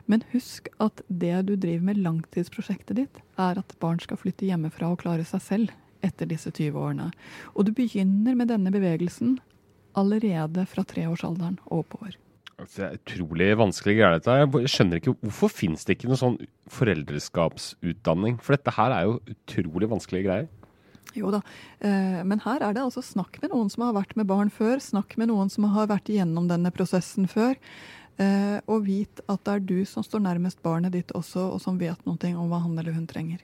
Men 0.09 0.23
husk 0.31 0.67
at 0.83 1.01
det 1.07 1.37
du 1.47 1.55
driver 1.55 1.87
med 1.87 2.01
langtidsprosjektet 2.03 2.99
ditt, 2.99 3.23
er 3.41 3.59
at 3.59 3.73
barn 3.81 3.99
skal 4.01 4.19
flytte 4.21 4.47
hjemmefra 4.47 4.91
og 4.93 5.01
klare 5.01 5.25
seg 5.27 5.43
selv 5.43 5.73
etter 6.05 6.29
disse 6.29 6.51
20 6.53 6.77
årene. 6.79 7.09
Og 7.55 7.67
du 7.67 7.73
begynner 7.75 8.37
med 8.37 8.51
denne 8.53 8.73
bevegelsen 8.73 9.39
allerede 9.95 10.65
fra 10.69 10.83
treårsalderen 10.87 11.59
og 11.65 11.85
oppover. 11.85 12.19
Det 12.55 12.83
er 12.85 12.95
utrolig 12.95 13.49
vanskelig 13.59 13.97
greie 13.97 14.15
dette. 14.15 14.35
Jeg 14.39 14.69
skjønner 14.71 15.01
ikke 15.01 15.15
Hvorfor 15.25 15.51
finnes 15.51 15.83
det 15.83 15.97
ikke 15.97 16.07
noen 16.07 16.21
sånn 16.21 16.37
foreldreskapsutdanning? 16.71 18.37
For 18.43 18.55
dette 18.55 18.73
her 18.77 18.95
er 18.95 19.09
jo 19.09 19.17
utrolig 19.33 19.89
vanskelige 19.91 20.27
greier. 20.29 20.47
Jo 21.15 21.31
da, 21.31 21.41
eh, 21.79 22.21
men 22.27 22.41
her 22.43 22.63
er 22.63 22.75
det 22.75 22.83
altså 22.83 23.03
snakk 23.03 23.37
med 23.41 23.53
noen 23.53 23.69
som 23.71 23.85
har 23.85 23.95
vært 23.95 24.15
med 24.19 24.27
barn 24.27 24.51
før. 24.51 24.79
Snakk 24.83 25.15
med 25.19 25.29
noen 25.31 25.51
som 25.51 25.67
har 25.71 25.87
vært 25.91 26.11
igjennom 26.11 26.47
denne 26.51 26.71
prosessen 26.75 27.27
før. 27.31 27.55
Eh, 28.19 28.59
og 28.71 28.85
vit 28.87 29.19
at 29.27 29.43
det 29.43 29.53
er 29.53 29.67
du 29.67 29.77
som 29.87 30.03
står 30.03 30.23
nærmest 30.23 30.61
barnet 30.63 30.95
ditt 30.95 31.11
også, 31.15 31.49
og 31.55 31.59
som 31.63 31.79
vet 31.79 31.99
noe 32.07 32.31
om 32.35 32.51
hva 32.51 32.61
han 32.63 32.79
eller 32.79 32.95
hun 32.95 33.07
trenger. 33.07 33.43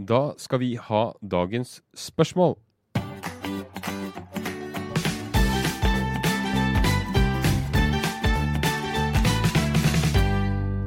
Da 0.00 0.32
skal 0.40 0.62
vi 0.62 0.76
ha 0.80 1.00
dagens 1.20 1.82
spørsmål. 1.92 2.54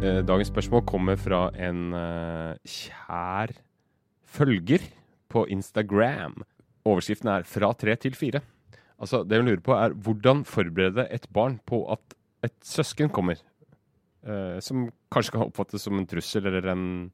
Eh, 0.02 0.23
dagens 0.26 0.49
spørsmål 0.49 0.82
kommer 0.89 1.19
fra 1.21 1.52
en 1.54 1.93
eh, 1.93 2.58
kjær 2.65 3.54
følger 4.26 4.82
på 5.30 5.45
Instagram. 5.45 6.41
Overskriften 6.84 7.30
er 7.30 7.45
'Fra 7.45 7.73
tre 7.73 7.95
til 7.95 8.17
fire'. 8.17 8.41
Altså, 8.99 9.23
det 9.23 9.38
hun 9.38 9.45
lurer 9.45 9.62
på, 9.62 9.73
er 9.73 9.93
hvordan 9.93 10.43
forberede 10.43 11.08
et 11.12 11.28
barn 11.34 11.60
på 11.67 11.86
at 11.91 12.17
et 12.43 12.58
søsken 12.63 13.10
kommer. 13.10 13.36
eh, 14.26 14.60
som 14.60 14.89
kanskje 15.12 15.32
kan 15.32 15.41
oppfattes 15.41 15.82
som 15.82 15.99
en 15.99 16.08
trussel 16.08 16.45
eller 16.47 16.71
en, 16.71 17.12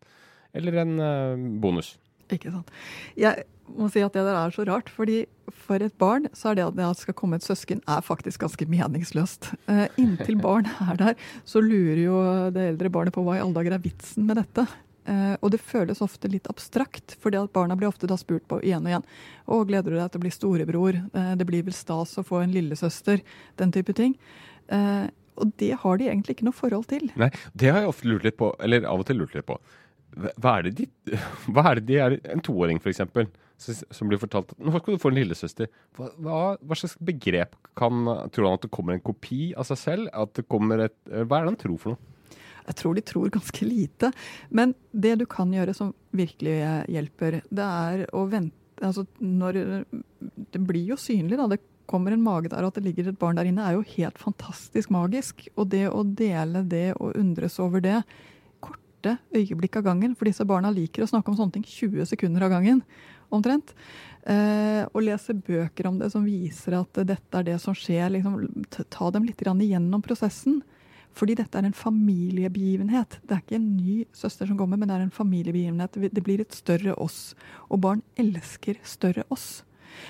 eller 0.58 0.82
en 0.84 1.00
eh, 1.04 1.48
bonus. 1.62 1.96
Ikke 2.30 2.52
sant. 2.54 2.70
Jeg 3.18 3.46
må 3.78 3.88
si 3.94 4.02
at 4.06 4.14
det 4.14 4.26
der 4.26 4.38
er 4.38 4.54
så 4.54 4.66
rart, 4.68 4.90
fordi 4.94 5.24
for 5.66 5.82
et 5.82 5.96
barn 6.02 6.28
så 6.38 6.52
er 6.52 6.60
det 6.60 6.68
at 6.68 6.78
det 6.78 6.90
skal 7.00 7.18
komme 7.18 7.40
et 7.40 7.46
søsken, 7.46 7.82
er 7.90 8.06
faktisk 8.06 8.46
ganske 8.46 8.68
meningsløst. 8.70 9.52
Eh, 9.70 9.88
inntil 10.02 10.38
barn 10.48 10.70
er 10.90 11.00
der, 11.00 11.18
så 11.46 11.62
lurer 11.64 12.04
jo 12.04 12.20
det 12.56 12.70
eldre 12.74 12.94
barnet 12.94 13.16
på 13.16 13.26
hva 13.26 13.38
i 13.38 13.44
alle 13.44 13.58
dager 13.58 13.78
er 13.78 13.84
vitsen 13.84 14.30
med 14.30 14.42
dette. 14.42 14.68
Eh, 15.10 15.36
og 15.42 15.54
det 15.54 15.62
føles 15.64 16.04
ofte 16.06 16.30
litt 16.30 16.50
abstrakt, 16.52 17.16
fordi 17.22 17.40
at 17.40 17.54
barna 17.56 17.78
blir 17.80 17.90
ofte 17.90 18.10
da 18.10 18.18
spurt 18.20 18.46
på 18.50 18.62
igjen 18.62 18.86
og 18.86 18.92
igjen. 18.92 19.08
Å, 19.50 19.62
gleder 19.70 19.96
du 19.96 19.98
deg 19.98 20.12
til 20.12 20.22
å 20.22 20.26
bli 20.26 20.34
storebror? 20.36 21.00
Eh, 21.10 21.32
det 21.40 21.48
blir 21.50 21.66
vel 21.66 21.78
stas 21.78 22.18
å 22.20 22.26
få 22.26 22.44
en 22.44 22.54
lillesøster? 22.54 23.24
Den 23.62 23.74
type 23.74 23.96
ting. 23.98 24.18
Eh, 24.70 25.08
og 25.40 25.54
det 25.62 25.72
har 25.82 25.98
de 25.98 26.10
egentlig 26.12 26.38
ikke 26.38 26.50
noe 26.50 26.58
forhold 26.58 26.90
til. 26.92 27.08
Nei, 27.18 27.32
det 27.58 27.72
har 27.72 27.86
jeg 27.86 27.94
ofte 27.94 28.10
lurt 28.12 28.28
litt 28.28 28.38
på, 28.38 28.52
eller 28.60 28.86
av 28.90 29.02
og 29.02 29.08
til 29.08 29.22
lurt 29.22 29.38
litt 29.38 29.48
på. 29.48 29.58
Hva 30.18 30.58
er 30.58 30.68
det 30.68 30.76
de, 30.80 30.88
er 31.64 31.80
det 31.80 31.86
de 31.88 32.00
er 32.02 32.18
En 32.34 32.44
toåring, 32.44 32.82
f.eks., 32.82 33.02
som 33.60 34.08
blir 34.08 34.20
fortalt 34.22 34.54
at 34.54 34.62
nå 34.64 34.72
skal 34.72 34.96
du 34.96 35.02
få 35.02 35.12
en 35.12 35.18
lillesøster. 35.18 35.68
Hva, 35.98 36.08
hva, 36.24 36.38
hva 36.64 36.78
slags 36.80 36.96
begrep 37.04 37.58
kan 37.80 38.06
Tror 38.32 38.48
han 38.48 38.56
at 38.56 38.64
det 38.64 38.72
kommer 38.72 38.96
en 38.96 39.04
kopi 39.04 39.50
av 39.52 39.68
seg 39.68 39.82
selv? 39.82 40.14
At 40.16 40.32
det 40.40 40.48
kommer 40.48 40.86
et 40.86 40.96
Hva 41.10 41.42
er 41.42 41.50
det 41.50 41.52
han 41.52 41.60
tror 41.60 41.82
for 41.82 41.94
noe? 41.94 42.16
Jeg 42.70 42.78
tror 42.80 42.96
de 42.96 43.02
tror 43.02 43.34
ganske 43.34 43.66
lite. 43.66 44.12
Men 44.54 44.76
det 44.92 45.16
du 45.20 45.26
kan 45.30 45.52
gjøre 45.54 45.74
som 45.76 45.92
virkelig 46.16 46.60
hjelper, 46.92 47.42
det 47.50 47.66
er 47.66 48.06
å 48.14 48.26
vente 48.30 48.56
altså 48.86 49.04
når, 49.20 49.84
Det 50.54 50.62
blir 50.64 50.94
jo 50.94 50.98
synlig, 51.00 51.40
da. 51.40 51.50
Det 51.52 51.60
kommer 51.90 52.14
en 52.14 52.24
mage 52.24 52.52
der, 52.52 52.64
og 52.64 52.72
at 52.72 52.80
det 52.80 52.86
ligger 52.86 53.10
et 53.10 53.20
barn 53.20 53.40
der 53.40 53.50
inne, 53.50 53.66
er 53.66 53.78
jo 53.78 53.88
helt 53.96 54.20
fantastisk 54.22 54.92
magisk. 54.94 55.48
Og 55.58 55.72
det 55.74 55.88
å 55.90 56.04
dele 56.06 56.64
det 56.70 56.94
og 57.00 57.18
undres 57.18 57.58
over 57.60 57.84
det, 57.84 57.98
korte 59.00 59.18
øyeblikk 59.34 59.78
av 59.78 59.84
gangen, 59.84 60.16
for 60.16 60.26
disse 60.26 60.46
barna 60.46 60.72
liker 60.72 61.04
å 61.04 61.10
snakke 61.10 61.32
om 61.32 61.38
sånne 61.38 61.54
ting 61.54 61.64
20 61.64 62.06
sekunder 62.06 62.44
av 62.44 62.52
gangen, 62.52 62.84
omtrent. 63.32 63.74
Eh, 64.26 64.86
og 64.94 65.04
lese 65.04 65.34
bøker 65.34 65.88
om 65.88 66.00
det 66.00 66.12
som 66.12 66.26
viser 66.26 66.76
at 66.80 66.94
dette 67.06 67.38
er 67.38 67.44
det 67.44 67.60
som 67.62 67.74
skjer. 67.74 68.10
Liksom, 68.10 68.66
ta 68.90 69.12
dem 69.12 69.26
litt 69.26 69.40
igjennom 69.42 70.02
prosessen. 70.02 70.62
Fordi 71.16 71.36
dette 71.36 71.58
er 71.58 71.66
en 71.66 71.74
familiebegivenhet. 71.74 73.20
Det 73.26 73.34
er 73.34 73.42
ikke 73.42 73.58
en 73.58 73.78
ny 73.78 74.06
søster 74.14 74.48
som 74.48 74.58
kommer, 74.58 74.78
men 74.78 74.88
det 74.88 74.96
er 74.96 75.08
en 75.08 75.12
familiebegivenhet. 75.12 75.98
Det 76.14 76.24
blir 76.24 76.42
et 76.42 76.54
større 76.54 76.94
oss. 76.96 77.36
Og 77.70 77.82
barn 77.82 78.04
elsker 78.16 78.78
større 78.84 79.24
oss. 79.30 79.64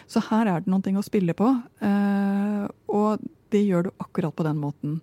Så 0.07 0.21
her 0.29 0.47
er 0.47 0.61
det 0.61 0.69
noen 0.69 0.83
ting 0.83 0.97
å 0.99 1.05
spille 1.05 1.33
på. 1.33 1.47
Eh, 1.81 2.65
og 2.91 3.23
det 3.49 3.63
gjør 3.63 3.87
du 3.87 3.91
akkurat 3.97 4.35
på 4.35 4.45
den 4.45 4.59
måten. 4.59 4.99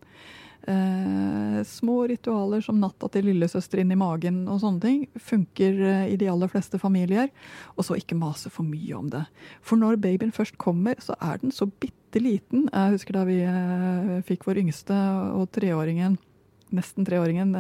Eh, 0.67 1.63
små 1.65 2.09
ritualer 2.11 2.61
som 2.61 2.81
natta 2.83 3.07
til 3.15 3.29
lillesøster 3.29 3.79
inn 3.79 3.93
i 3.95 3.99
magen 3.99 4.41
og 4.51 4.59
sånne 4.65 4.83
ting 4.83 5.05
funker 5.23 5.79
eh, 5.79 6.07
i 6.11 6.17
de 6.19 6.27
aller 6.33 6.51
fleste 6.51 6.81
familier. 6.83 7.31
Og 7.77 7.87
så 7.87 7.99
ikke 8.01 8.19
mase 8.19 8.51
for 8.51 8.67
mye 8.67 8.97
om 8.99 9.11
det. 9.13 9.23
For 9.63 9.79
når 9.79 10.01
babyen 10.03 10.35
først 10.35 10.59
kommer, 10.59 10.99
så 10.99 11.15
er 11.23 11.39
den 11.43 11.55
så 11.55 11.69
bitte 11.71 12.23
liten. 12.23 12.67
Jeg 12.73 12.97
husker 12.97 13.19
da 13.19 13.27
vi 13.29 13.43
eh, 13.47 14.17
fikk 14.27 14.49
vår 14.49 14.65
yngste 14.65 14.97
og 15.39 15.53
treåringen 15.55 16.19
nesten 16.75 17.07
treåringen 17.07 17.53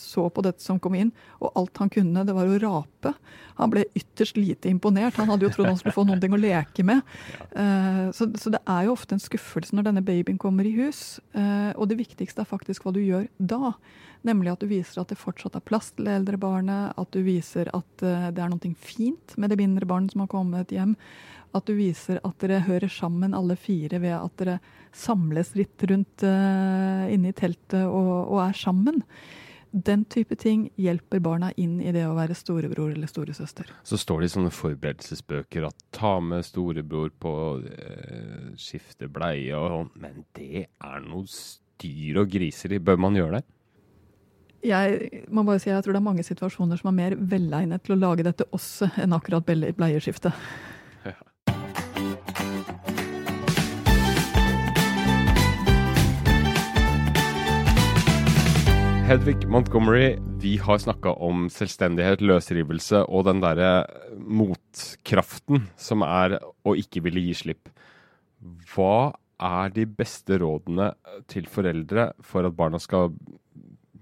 så 0.00 0.28
på 0.30 0.42
dette 0.44 0.62
som 0.62 0.78
kom 0.80 0.94
inn, 0.96 1.10
og 1.40 1.52
alt 1.58 1.80
han 1.82 1.90
kunne, 1.92 2.24
det 2.24 2.34
var 2.36 2.48
å 2.48 2.58
rape. 2.62 3.12
Han 3.56 3.72
ble 3.72 3.84
ytterst 3.96 4.38
lite 4.38 4.70
imponert. 4.70 5.16
Han 5.20 5.30
hadde 5.32 5.46
jo 5.46 5.52
trodd 5.52 5.70
han 5.70 5.78
skulle 5.80 5.96
få 5.96 6.06
noen 6.08 6.20
ting 6.22 6.34
å 6.36 6.40
leke 6.40 6.84
med. 6.86 7.02
Så, 8.16 8.28
så, 8.38 8.50
det 8.52 8.60
er 8.68 8.86
jo 8.86 8.92
ofte 8.94 9.16
en 9.16 9.22
skuffelse 9.22 9.74
når 9.76 9.88
denne 9.88 10.02
babyen 10.04 10.38
kommer 10.40 10.66
i 10.68 10.74
hus. 10.76 11.18
Og 11.34 11.86
det 11.88 11.98
viktigste 11.98 12.42
er 12.42 12.48
faktisk 12.48 12.84
hva 12.84 12.92
du 12.94 13.00
gjør 13.00 13.24
da. 13.38 13.72
Nemlig 14.26 14.52
at 14.52 14.62
du 14.62 14.68
viser 14.70 15.00
at 15.00 15.12
det 15.12 15.18
fortsatt 15.20 15.56
er 15.58 15.64
plass 15.64 15.92
til 15.94 16.08
det 16.08 16.18
eldre 16.20 16.40
barnet, 16.40 16.92
at 17.00 17.12
du 17.14 17.22
viser 17.26 17.70
at 17.76 17.88
det 18.02 18.42
er 18.42 18.52
noe 18.52 18.74
fint 18.80 19.36
med 19.40 19.52
det 19.52 19.60
mindre 19.60 19.88
barnet 19.88 20.14
som 20.14 20.24
har 20.24 20.32
kommet 20.32 20.74
hjem. 20.74 20.96
At 21.56 21.68
du 21.68 21.76
viser 21.78 22.20
at 22.26 22.36
dere 22.42 22.60
hører 22.66 22.92
sammen 22.92 23.34
alle 23.36 23.56
fire 23.56 24.00
ved 24.02 24.12
at 24.16 24.36
dere 24.42 24.58
samles 24.96 25.54
litt 25.56 25.82
rundt 25.88 26.24
uh, 26.26 27.08
inne 27.12 27.32
i 27.32 27.36
teltet 27.36 27.84
og, 27.86 28.12
og, 28.28 28.38
er 28.44 28.56
sammen. 28.56 29.00
Den 29.76 30.06
type 30.08 30.36
ting 30.40 30.68
hjelper 30.80 31.20
barna 31.20 31.50
inn 31.60 31.78
i 31.84 31.92
det 31.92 32.06
å 32.08 32.14
være 32.16 32.36
storebror 32.38 32.94
eller 32.94 33.10
storesøster. 33.10 33.68
Så 33.84 33.98
står 34.00 34.22
det 34.22 34.30
i 34.30 34.34
sånne 34.36 34.52
forberedelsesbøker 34.54 35.66
at 35.68 35.84
ta 35.96 36.14
med 36.24 36.46
storebror 36.46 37.12
på 37.20 37.34
uh, 37.64 38.54
skifte 38.60 39.10
bleie 39.12 39.56
og 39.56 39.68
sånn, 39.72 39.92
men 40.00 40.24
det 40.38 40.68
er 40.68 41.04
noe 41.04 41.28
styr 41.28 42.22
og 42.22 42.32
griser. 42.32 42.78
Bør 42.80 43.00
man 43.08 43.18
gjøre 43.18 43.40
det? 43.40 43.46
Jeg 44.66 45.26
må 45.30 45.44
bare 45.46 45.60
si 45.62 45.68
jeg 45.70 45.82
tror 45.84 45.94
det 45.94 46.00
er 46.00 46.08
mange 46.08 46.24
situasjoner 46.26 46.80
som 46.80 46.88
er 46.90 46.96
mer 46.96 47.18
velegnet 47.30 47.84
til 47.84 47.94
å 47.94 48.00
lage 48.00 48.24
dette 48.26 48.48
også 48.56 48.88
enn 49.02 49.14
akkurat 49.14 49.46
bleieskifte. 49.46 50.32
Hedvig 59.06 59.46
Montgomery, 59.48 60.18
vi 60.38 60.56
har 60.56 60.78
snakka 60.78 61.12
om 61.22 61.44
selvstendighet, 61.46 62.24
løsrivelse 62.26 63.04
og 63.06 63.28
den 63.28 63.38
derre 63.38 63.84
motkraften 64.18 65.68
som 65.78 66.02
er 66.02 66.34
å 66.42 66.74
ikke 66.74 67.04
ville 67.04 67.22
gi 67.28 67.36
slipp. 67.38 67.70
Hva 68.72 69.14
er 69.38 69.70
de 69.76 69.86
beste 69.86 70.40
rådene 70.42 70.90
til 71.30 71.46
foreldre 71.46 72.08
for 72.18 72.50
at 72.50 72.58
barna 72.58 72.82
skal 72.82 73.14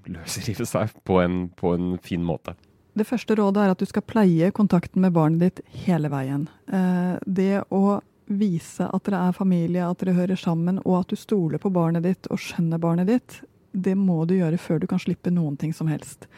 løsrive 0.08 0.64
seg 0.72 0.96
på 1.04 1.20
en, 1.20 1.38
på 1.52 1.76
en 1.76 1.94
fin 2.00 2.24
måte? 2.24 2.56
Det 2.96 3.04
første 3.04 3.36
rådet 3.36 3.60
er 3.60 3.76
at 3.76 3.84
du 3.84 3.92
skal 3.92 4.08
pleie 4.08 4.52
kontakten 4.56 5.04
med 5.04 5.12
barnet 5.12 5.44
ditt 5.44 5.64
hele 5.84 6.08
veien. 6.08 6.48
Eh, 6.72 7.16
det 7.28 7.66
å 7.68 7.98
vise 8.32 8.88
at 8.88 9.04
dere 9.04 9.26
er 9.28 9.36
familie, 9.36 9.84
at 9.84 10.00
dere 10.00 10.16
hører 10.16 10.40
sammen, 10.40 10.80
og 10.86 11.02
at 11.02 11.12
du 11.12 11.20
stoler 11.20 11.60
på 11.60 11.76
barnet 11.76 12.08
ditt 12.08 12.32
og 12.32 12.40
skjønner 12.40 12.80
barnet 12.80 13.12
ditt, 13.12 13.44
det 13.74 13.96
må 13.98 14.22
du 14.24 14.36
gjøre 14.38 14.58
før 14.60 14.80
du 14.80 14.86
kan 14.90 15.02
slippe 15.02 15.32
noen 15.34 15.58
ting 15.60 15.74
som 15.74 15.90
helst. 15.90 16.28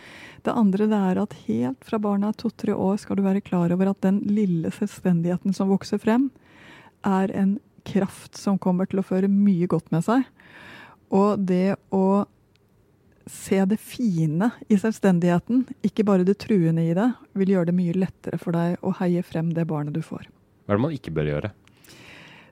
Det 0.43 0.55
andre 0.55 0.89
det 0.89 1.01
er 1.11 1.21
at 1.21 1.37
helt 1.47 1.85
fra 1.85 2.01
barna 2.03 2.33
er 2.33 2.39
to-tre 2.41 2.75
år 2.75 2.97
skal 3.03 3.19
du 3.19 3.25
være 3.27 3.45
klar 3.45 3.75
over 3.75 3.93
at 3.93 4.01
den 4.07 4.23
lille 4.25 4.73
selvstendigheten 4.75 5.55
som 5.57 5.71
vokser 5.71 6.01
frem, 6.03 6.31
er 7.07 7.31
en 7.37 7.59
kraft 7.87 8.39
som 8.41 8.59
kommer 8.59 8.89
til 8.91 9.03
å 9.03 9.07
føre 9.07 9.31
mye 9.31 9.69
godt 9.71 9.93
med 9.95 10.07
seg. 10.07 10.25
Og 11.15 11.45
det 11.47 11.77
å 11.95 12.25
se 13.27 13.59
det 13.67 13.79
fine 13.83 14.51
i 14.71 14.79
selvstendigheten, 14.79 15.65
ikke 15.87 16.07
bare 16.07 16.27
det 16.27 16.39
truende 16.43 16.85
i 16.87 16.95
det, 16.95 17.11
vil 17.39 17.55
gjøre 17.55 17.71
det 17.71 17.77
mye 17.77 17.99
lettere 17.99 18.39
for 18.43 18.55
deg 18.57 18.79
å 18.87 18.95
heie 19.01 19.23
frem 19.27 19.53
det 19.55 19.67
barnet 19.69 19.95
du 19.95 20.03
får. 20.03 20.27
Hva 20.67 20.75
er 20.75 20.79
det 20.79 20.87
man 20.87 20.95
ikke 20.95 21.15
bør 21.15 21.31
gjøre? 21.31 21.53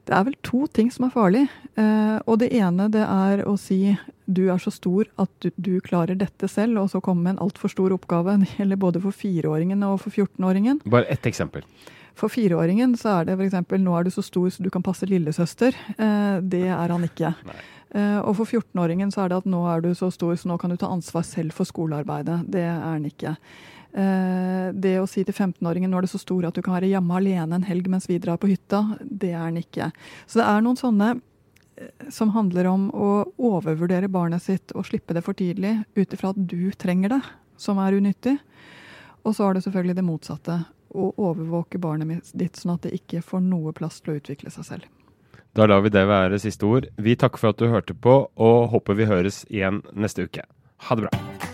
Det 0.04 0.12
er 0.12 0.26
vel 0.26 0.36
to 0.44 0.66
ting 0.68 0.90
som 0.92 1.06
er 1.06 1.14
farlig. 1.14 1.44
Eh, 1.80 2.18
og 2.28 2.38
det 2.42 2.50
ene 2.54 2.90
det 2.92 3.04
er 3.06 3.44
å 3.48 3.54
si 3.60 3.94
du 4.26 4.46
er 4.52 4.60
så 4.62 4.72
stor 4.72 5.08
at 5.20 5.30
du, 5.44 5.50
du 5.56 5.74
klarer 5.84 6.16
dette 6.18 6.48
selv, 6.48 6.78
og 6.80 6.90
så 6.92 7.02
komme 7.04 7.26
med 7.26 7.36
en 7.36 7.44
altfor 7.46 7.72
stor 7.72 7.94
oppgave. 7.96 8.38
Det 8.44 8.56
gjelder 8.58 8.80
både 8.80 9.02
for 9.04 9.16
fireåringen 9.16 9.84
og 9.86 10.00
for 10.04 10.14
14-åringen. 10.14 10.80
Bare 10.90 11.10
ett 11.12 11.26
eksempel. 11.26 11.66
For 12.14 12.30
fireåringen 12.30 12.94
så 12.98 13.18
er 13.18 13.28
det 13.28 13.38
f.eks. 13.38 13.56
nå 13.82 13.94
er 13.98 14.06
du 14.06 14.12
så 14.14 14.22
stor 14.22 14.50
så 14.54 14.62
du 14.62 14.70
kan 14.70 14.84
passe 14.86 15.06
lillesøster. 15.10 15.74
Eh, 15.98 16.36
det 16.40 16.66
er 16.68 16.92
han 16.94 17.06
ikke. 17.06 17.34
Eh, 17.94 18.18
og 18.22 18.36
for 18.38 18.46
14-åringen 18.46 19.10
så 19.14 19.24
er 19.24 19.32
det 19.32 19.42
at 19.42 19.50
nå 19.50 19.64
er 19.70 19.82
du 19.82 19.90
så 19.98 20.12
stor 20.14 20.36
så 20.38 20.50
nå 20.50 20.58
kan 20.62 20.70
du 20.70 20.78
ta 20.78 20.92
ansvar 20.94 21.26
selv 21.26 21.56
for 21.56 21.66
skolearbeidet. 21.66 22.44
Det 22.54 22.62
er 22.62 22.78
han 22.86 23.08
ikke. 23.10 23.34
Eh, 23.94 24.70
det 24.74 24.96
å 24.98 25.10
si 25.10 25.22
til 25.26 25.34
15-åringen 25.34 25.90
nå 25.90 25.98
er 25.98 26.06
det 26.06 26.14
så 26.14 26.22
stor 26.22 26.48
at 26.48 26.56
du 26.56 26.62
kan 26.62 26.74
være 26.74 26.90
hjemme 26.90 27.18
alene 27.18 27.60
en 27.60 27.66
helg 27.66 27.90
mens 27.90 28.08
vi 28.10 28.22
drar 28.22 28.40
på 28.42 28.50
hytta, 28.50 28.84
det 29.02 29.34
er 29.34 29.44
han 29.44 29.58
ikke. 29.60 29.90
Så 30.26 30.40
det 30.40 30.48
er 30.50 30.64
noen 30.66 30.78
sånne 30.80 31.14
som 32.10 32.30
handler 32.34 32.68
om 32.70 32.88
å 32.94 33.10
overvurdere 33.36 34.10
barnet 34.12 34.42
sitt 34.42 34.74
og 34.74 34.86
slippe 34.88 35.14
det 35.16 35.24
for 35.26 35.36
tidlig 35.38 35.76
ut 35.96 36.14
ifra 36.14 36.32
at 36.34 36.38
du 36.38 36.70
trenger 36.78 37.16
det, 37.16 37.20
som 37.56 37.80
er 37.82 37.96
unyttig. 37.98 38.36
Og 39.24 39.36
så 39.36 39.48
er 39.48 39.56
det 39.56 39.64
selvfølgelig 39.66 39.98
det 39.98 40.06
motsatte. 40.06 40.58
Å 40.94 41.08
overvåke 41.18 41.80
barnet 41.82 42.28
ditt 42.38 42.60
sånn 42.60 42.76
at 42.76 42.84
det 42.86 42.94
ikke 42.94 43.24
får 43.24 43.42
noe 43.42 43.72
plass 43.74 43.98
til 44.02 44.14
å 44.14 44.20
utvikle 44.20 44.52
seg 44.54 44.68
selv. 44.68 44.92
Da 45.54 45.66
lar 45.70 45.82
vi 45.82 45.90
det 45.94 46.04
være 46.10 46.38
siste 46.42 46.66
ord. 46.66 46.86
Vi 46.98 47.16
takker 47.18 47.42
for 47.42 47.54
at 47.54 47.62
du 47.62 47.70
hørte 47.70 47.94
på, 47.94 48.14
og 48.34 48.70
håper 48.74 48.98
vi 48.98 49.10
høres 49.10 49.42
igjen 49.50 49.82
neste 49.94 50.26
uke. 50.26 50.46
Ha 50.86 50.98
det 50.98 51.06
bra. 51.06 51.53